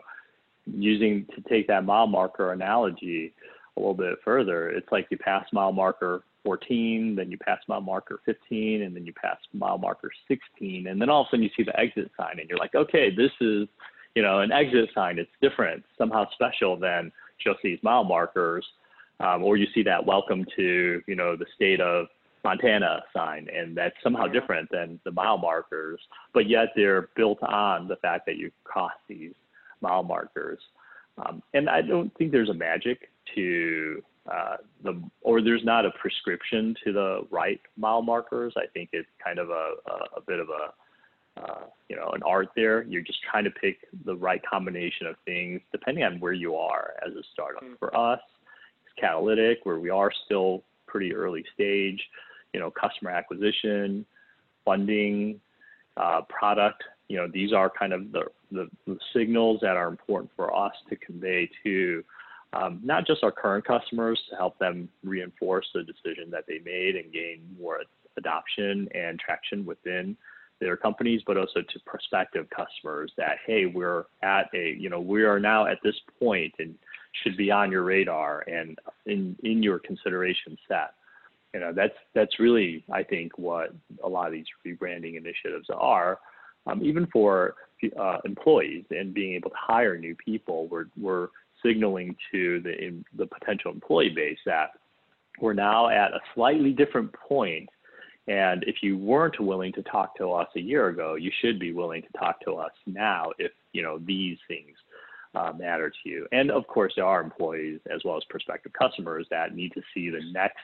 using 0.66 1.26
to 1.36 1.42
take 1.50 1.68
that 1.68 1.86
mile 1.86 2.08
marker 2.08 2.52
analogy 2.54 3.34
a 3.76 3.80
little 3.80 3.94
bit 3.94 4.18
further, 4.24 4.70
it's 4.70 4.92
like 4.92 5.08
you 5.10 5.18
pass 5.18 5.46
mile 5.52 5.72
marker 5.72 6.24
14, 6.46 7.16
then 7.16 7.30
you 7.30 7.38
pass 7.38 7.60
mile 7.68 7.82
marker 7.82 8.22
15, 8.26 8.84
and 8.84 8.96
then 8.96 9.06
you 9.06 9.12
pass 9.14 9.38
mile 9.54 9.78
marker 9.78 10.12
16, 10.28 10.88
and 10.88 11.02
then 11.02 11.10
all 11.10 11.22
of 11.22 11.28
a 11.28 11.30
sudden 11.32 11.44
you 11.44 11.50
see 11.58 11.64
the 11.64 11.78
exit 11.78 12.10
sign, 12.16 12.40
and 12.40 12.48
you're 12.48 12.60
like, 12.60 12.76
okay, 12.76 13.10
this 13.10 13.32
is, 13.42 13.68
you 14.16 14.22
know, 14.22 14.40
an 14.40 14.52
exit 14.52 14.90
sign. 14.94 15.20
It's 15.20 15.30
different, 15.42 15.84
somehow 15.98 16.26
special 16.32 16.78
than 16.78 17.12
just 17.44 17.60
these 17.64 17.80
mile 17.84 18.04
markers, 18.04 18.66
um, 19.20 19.44
or 19.44 19.58
you 19.58 19.68
see 19.74 19.84
that 19.84 20.06
welcome 20.06 20.46
to, 20.56 21.02
you 21.08 21.16
know, 21.16 21.36
the 21.36 21.46
state 21.56 21.82
of 21.82 22.06
Montana 22.46 23.02
sign, 23.12 23.48
and 23.54 23.76
that's 23.76 23.96
somehow 24.04 24.28
different 24.28 24.70
than 24.72 25.00
the 25.04 25.12
mile 25.12 25.38
markers, 25.38 26.00
but 26.34 26.48
yet 26.48 26.68
they're 26.76 27.10
built 27.16 27.42
on 27.44 27.88
the 27.88 27.98
fact 27.98 28.26
that 28.28 28.38
you 28.38 28.52
cross 28.64 28.94
these 29.10 29.34
mile 29.82 30.04
markers. 30.04 30.60
Um, 31.18 31.42
and 31.54 31.70
I 31.70 31.82
don't 31.82 32.16
think 32.18 32.32
there's 32.32 32.50
a 32.50 32.54
magic 32.54 33.10
to 33.36 34.02
uh, 34.32 34.58
the, 34.84 35.02
or 35.22 35.42
there's 35.42 35.64
not 35.64 35.86
a 35.86 35.92
prescription 36.02 36.76
to 36.84 36.94
the 36.94 37.28
right 37.32 37.60
mile 37.78 38.02
markers. 38.02 38.54
I 38.58 38.68
think 38.74 38.90
it's 38.94 39.10
kind 39.24 39.40
of 39.40 39.50
a, 39.50 39.74
a, 39.88 39.94
a 40.18 40.22
bit 40.28 40.40
of 40.40 40.48
a, 40.50 41.42
uh, 41.42 41.64
you 41.90 41.96
know, 41.96 42.10
an 42.14 42.24
art 42.24 42.50
there. 42.56 42.84
You're 42.84 43.02
just 43.02 43.20
trying 43.30 43.44
to 43.44 43.52
pick 43.52 43.78
the 44.06 44.16
right 44.16 44.42
combination 44.50 45.08
of 45.08 45.16
things 45.26 45.62
depending 45.72 46.04
on 46.04 46.20
where 46.20 46.34
you 46.34 46.56
are 46.56 46.94
as 47.06 47.14
a 47.14 47.24
startup. 47.34 47.64
Mm-hmm. 47.64 47.74
For 47.80 47.96
us, 47.96 48.20
it's 48.86 49.00
Catalytic, 49.00 49.60
where 49.64 49.80
we 49.80 49.90
are 49.90 50.12
still 50.26 50.64
pretty 50.88 51.14
early 51.14 51.44
stage. 51.54 52.02
You 52.56 52.62
know, 52.62 52.72
customer 52.72 53.12
acquisition, 53.12 54.06
funding, 54.66 55.40
uh, 55.98 56.22
product 56.30 56.84
you 57.08 57.18
know, 57.18 57.28
these 57.32 57.54
are 57.54 57.70
kind 57.70 57.94
of 57.94 58.12
the, 58.12 58.24
the, 58.52 58.68
the 58.88 58.98
signals 59.14 59.60
that 59.62 59.78
are 59.78 59.88
important 59.88 60.32
for 60.36 60.56
us 60.56 60.74
to 60.90 60.96
convey 60.96 61.50
to 61.64 62.04
um, 62.54 62.80
not 62.84 63.06
just 63.06 63.24
our 63.24 63.32
current 63.32 63.66
customers 63.66 64.20
to 64.30 64.36
help 64.36 64.58
them 64.60 64.90
reinforce 65.04 65.68
the 65.74 65.84
decision 65.84 66.32
that 66.32 66.46
they 66.48 66.60
made 66.64 66.96
and 66.96 67.12
gain 67.12 67.42
more 67.60 67.82
adoption 68.18 68.88
and 68.96 69.20
traction 69.20 69.66
within 69.66 70.16
their 70.62 70.78
companies, 70.78 71.22
but 71.28 71.38
also 71.38 71.62
to 71.62 71.80
prospective 71.86 72.48
customers 72.50 73.12
that, 73.18 73.38
hey, 73.46 73.66
we're 73.66 74.06
at 74.24 74.48
a, 74.54 74.74
you 74.80 74.90
know, 74.90 75.02
we 75.02 75.24
are 75.24 75.40
now 75.40 75.68
at 75.68 75.80
this 75.84 75.96
point 76.18 76.54
and 76.60 76.76
should 77.24 77.36
be 77.36 77.52
on 77.52 77.72
your 77.72 77.84
radar 77.84 78.42
and 78.48 78.80
in, 79.06 79.36
in 79.44 79.62
your 79.62 79.80
consideration 79.80 80.58
set. 80.68 80.94
You 81.56 81.62
know, 81.62 81.72
that's, 81.74 81.94
that's 82.14 82.38
really, 82.38 82.84
I 82.92 83.02
think, 83.02 83.38
what 83.38 83.74
a 84.04 84.10
lot 84.10 84.28
of 84.28 84.34
these 84.34 84.46
rebranding 84.68 85.16
initiatives 85.16 85.68
are 85.74 86.20
um, 86.68 86.84
even 86.84 87.08
for 87.14 87.56
uh, 87.98 88.18
employees 88.26 88.84
and 88.92 89.14
being 89.14 89.36
able 89.36 89.52
to 89.52 89.56
hire 89.58 89.98
new 89.98 90.16
people, 90.16 90.68
we're, 90.68 90.88
we're 91.00 91.30
signaling 91.64 92.14
to 92.34 92.60
the, 92.60 92.78
in, 92.78 93.06
the 93.18 93.26
potential 93.26 93.72
employee 93.72 94.12
base 94.14 94.38
that 94.46 94.72
we're 95.40 95.54
now 95.54 95.88
at 95.88 96.12
a 96.12 96.20
slightly 96.34 96.72
different 96.72 97.14
point 97.14 97.70
and 98.28 98.64
if 98.66 98.78
you 98.82 98.98
weren't 98.98 99.40
willing 99.40 99.72
to 99.74 99.84
talk 99.84 100.18
to 100.18 100.32
us 100.32 100.48
a 100.56 100.60
year 100.60 100.88
ago, 100.88 101.14
you 101.14 101.32
should 101.42 101.60
be 101.60 101.74
willing 101.74 102.02
to 102.02 102.18
talk 102.18 102.42
to 102.42 102.54
us 102.56 102.72
now 102.88 103.32
if 103.38 103.52
you 103.72 103.84
know 103.84 104.00
these 104.00 104.40
things 104.48 104.76
uh, 105.36 105.52
matter 105.56 105.92
to 105.92 106.10
you. 106.10 106.28
And 106.32 106.50
of 106.50 106.66
course, 106.66 106.94
there 106.96 107.06
are 107.06 107.22
employees 107.22 107.80
as 107.94 108.02
well 108.04 108.18
as 108.18 108.24
prospective 108.28 108.74
customers 108.74 109.28
that 109.30 109.54
need 109.54 109.74
to 109.74 109.82
see 109.94 110.10
the 110.10 110.22
next 110.32 110.58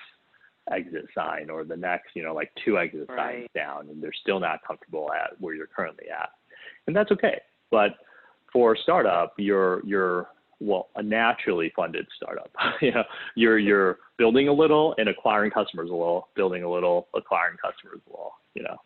exit 0.71 1.05
sign 1.15 1.49
or 1.49 1.63
the 1.63 1.75
next, 1.75 2.09
you 2.15 2.23
know, 2.23 2.33
like 2.33 2.51
two 2.63 2.77
exit 2.77 3.07
right. 3.09 3.17
signs 3.17 3.49
down 3.55 3.89
and 3.89 4.01
they're 4.01 4.13
still 4.21 4.39
not 4.39 4.59
comfortable 4.65 5.11
at 5.11 5.39
where 5.39 5.55
you're 5.55 5.67
currently 5.67 6.05
at. 6.09 6.29
And 6.87 6.95
that's 6.95 7.11
okay. 7.11 7.41
But 7.69 7.91
for 8.51 8.73
a 8.73 8.77
startup, 8.77 9.33
you're 9.37 9.85
you're 9.85 10.27
well, 10.59 10.89
a 10.95 11.01
naturally 11.01 11.73
funded 11.75 12.05
startup. 12.15 12.51
you 12.81 12.91
know, 12.91 13.03
you're 13.35 13.57
you're 13.57 13.97
building 14.17 14.47
a 14.47 14.53
little 14.53 14.93
and 14.97 15.09
acquiring 15.09 15.51
customers 15.51 15.89
a 15.89 15.93
little, 15.93 16.27
building 16.35 16.63
a 16.63 16.69
little, 16.69 17.07
acquiring 17.15 17.57
customers 17.57 17.99
a 18.07 18.09
little, 18.11 18.33
you 18.53 18.63
know. 18.63 18.77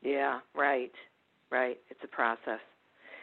Yeah, 0.00 0.40
right. 0.54 0.92
Right. 1.50 1.78
It's 1.90 2.00
a 2.02 2.08
process. 2.08 2.60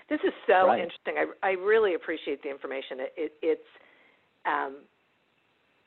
This 0.09 0.19
is 0.23 0.33
so 0.47 0.67
right. 0.67 0.79
interesting. 0.79 1.15
I 1.17 1.47
I 1.47 1.51
really 1.53 1.95
appreciate 1.95 2.41
the 2.43 2.49
information. 2.49 2.99
It, 2.99 3.13
it 3.17 3.33
it's 3.41 3.69
um 4.45 4.77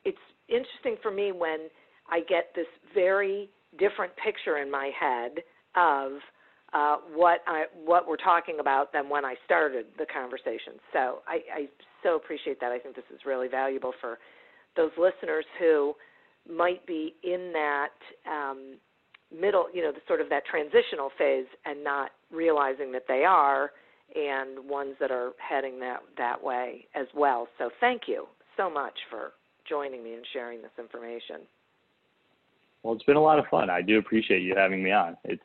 it's 0.04 0.18
interesting 0.48 0.96
for 1.02 1.10
me 1.10 1.32
when 1.32 1.68
I 2.10 2.20
get 2.20 2.52
this 2.54 2.66
very 2.94 3.50
different 3.78 4.12
picture 4.22 4.58
in 4.58 4.70
my 4.70 4.90
head 4.98 5.38
of 5.76 6.12
uh, 6.72 6.96
what 7.14 7.40
I, 7.46 7.64
what 7.84 8.08
we're 8.08 8.16
talking 8.16 8.58
about 8.60 8.92
than 8.92 9.08
when 9.08 9.24
I 9.24 9.34
started 9.44 9.86
the 9.98 10.06
conversation. 10.06 10.74
So 10.92 11.20
I, 11.26 11.40
I 11.54 11.68
so 12.02 12.16
appreciate 12.16 12.60
that. 12.60 12.72
I 12.72 12.78
think 12.78 12.96
this 12.96 13.04
is 13.12 13.20
really 13.26 13.48
valuable 13.48 13.92
for 14.00 14.18
those 14.76 14.90
listeners 14.98 15.44
who 15.58 15.94
might 16.50 16.84
be 16.86 17.14
in 17.22 17.52
that 17.52 17.98
um, 18.30 18.76
middle, 19.38 19.66
you 19.72 19.82
know, 19.82 19.92
the 19.92 20.00
sort 20.08 20.20
of 20.20 20.28
that 20.30 20.44
transitional 20.50 21.10
phase 21.18 21.46
and 21.64 21.84
not 21.84 22.10
realizing 22.30 22.90
that 22.92 23.04
they 23.06 23.24
are, 23.24 23.70
and 24.14 24.68
ones 24.68 24.94
that 25.00 25.10
are 25.10 25.32
heading 25.38 25.78
that 25.80 26.00
that 26.18 26.42
way 26.42 26.86
as 26.94 27.06
well. 27.14 27.48
So 27.58 27.70
thank 27.80 28.02
you 28.06 28.26
so 28.56 28.68
much 28.68 28.94
for 29.10 29.32
joining 29.72 30.04
me 30.04 30.12
and 30.12 30.24
sharing 30.34 30.60
this 30.60 30.70
information. 30.78 31.36
Well, 32.82 32.92
it's 32.94 33.04
been 33.04 33.16
a 33.16 33.22
lot 33.22 33.38
of 33.38 33.46
fun. 33.50 33.70
I 33.70 33.80
do 33.80 33.96
appreciate 33.98 34.42
you 34.42 34.54
having 34.54 34.82
me 34.82 34.92
on. 34.92 35.16
It's 35.24 35.42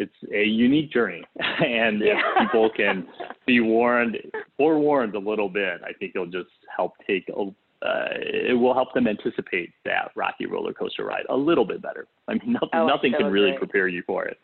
it's 0.00 0.14
a 0.32 0.44
unique 0.44 0.90
journey, 0.92 1.22
and 1.38 2.00
Yeah. 2.00 2.18
if 2.18 2.38
people 2.48 2.70
can 2.76 3.06
be 3.46 3.60
warned, 3.60 4.16
forewarned 4.56 5.14
a 5.14 5.18
little 5.18 5.48
bit, 5.48 5.80
I 5.84 5.92
think 5.92 6.12
it'll 6.14 6.26
just 6.26 6.50
help 6.76 6.94
take 7.06 7.28
a. 7.28 7.42
Uh, 7.80 8.08
it 8.50 8.58
will 8.58 8.74
help 8.74 8.92
them 8.92 9.06
anticipate 9.06 9.70
that 9.84 10.10
rocky 10.16 10.46
roller 10.46 10.72
coaster 10.72 11.04
ride 11.04 11.24
a 11.30 11.36
little 11.36 11.64
bit 11.64 11.80
better. 11.80 12.08
I 12.26 12.32
mean, 12.32 12.54
nothing, 12.54 12.70
Oh, 12.72 12.86
nothing 12.88 13.12
can 13.16 13.30
really 13.30 13.52
prepare 13.56 13.86
you 13.86 14.02
for 14.04 14.24
it. 14.24 14.36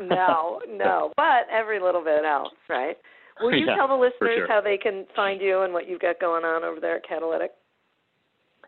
no, 0.00 0.62
no, 0.66 1.12
but 1.16 1.44
every 1.52 1.80
little 1.80 2.02
bit 2.02 2.24
helps, 2.24 2.56
right? 2.70 2.96
Will 3.42 3.54
you 3.54 3.66
Yeah, 3.66 3.76
tell 3.76 3.88
the 3.88 3.94
listeners 3.94 4.38
sure. 4.38 4.48
how 4.48 4.62
they 4.62 4.78
can 4.78 5.06
find 5.14 5.38
you 5.42 5.62
and 5.62 5.72
what 5.74 5.86
you've 5.86 6.00
got 6.00 6.18
going 6.18 6.44
on 6.46 6.64
over 6.64 6.80
there 6.80 6.96
at 6.96 7.06
Catalytic? 7.06 7.50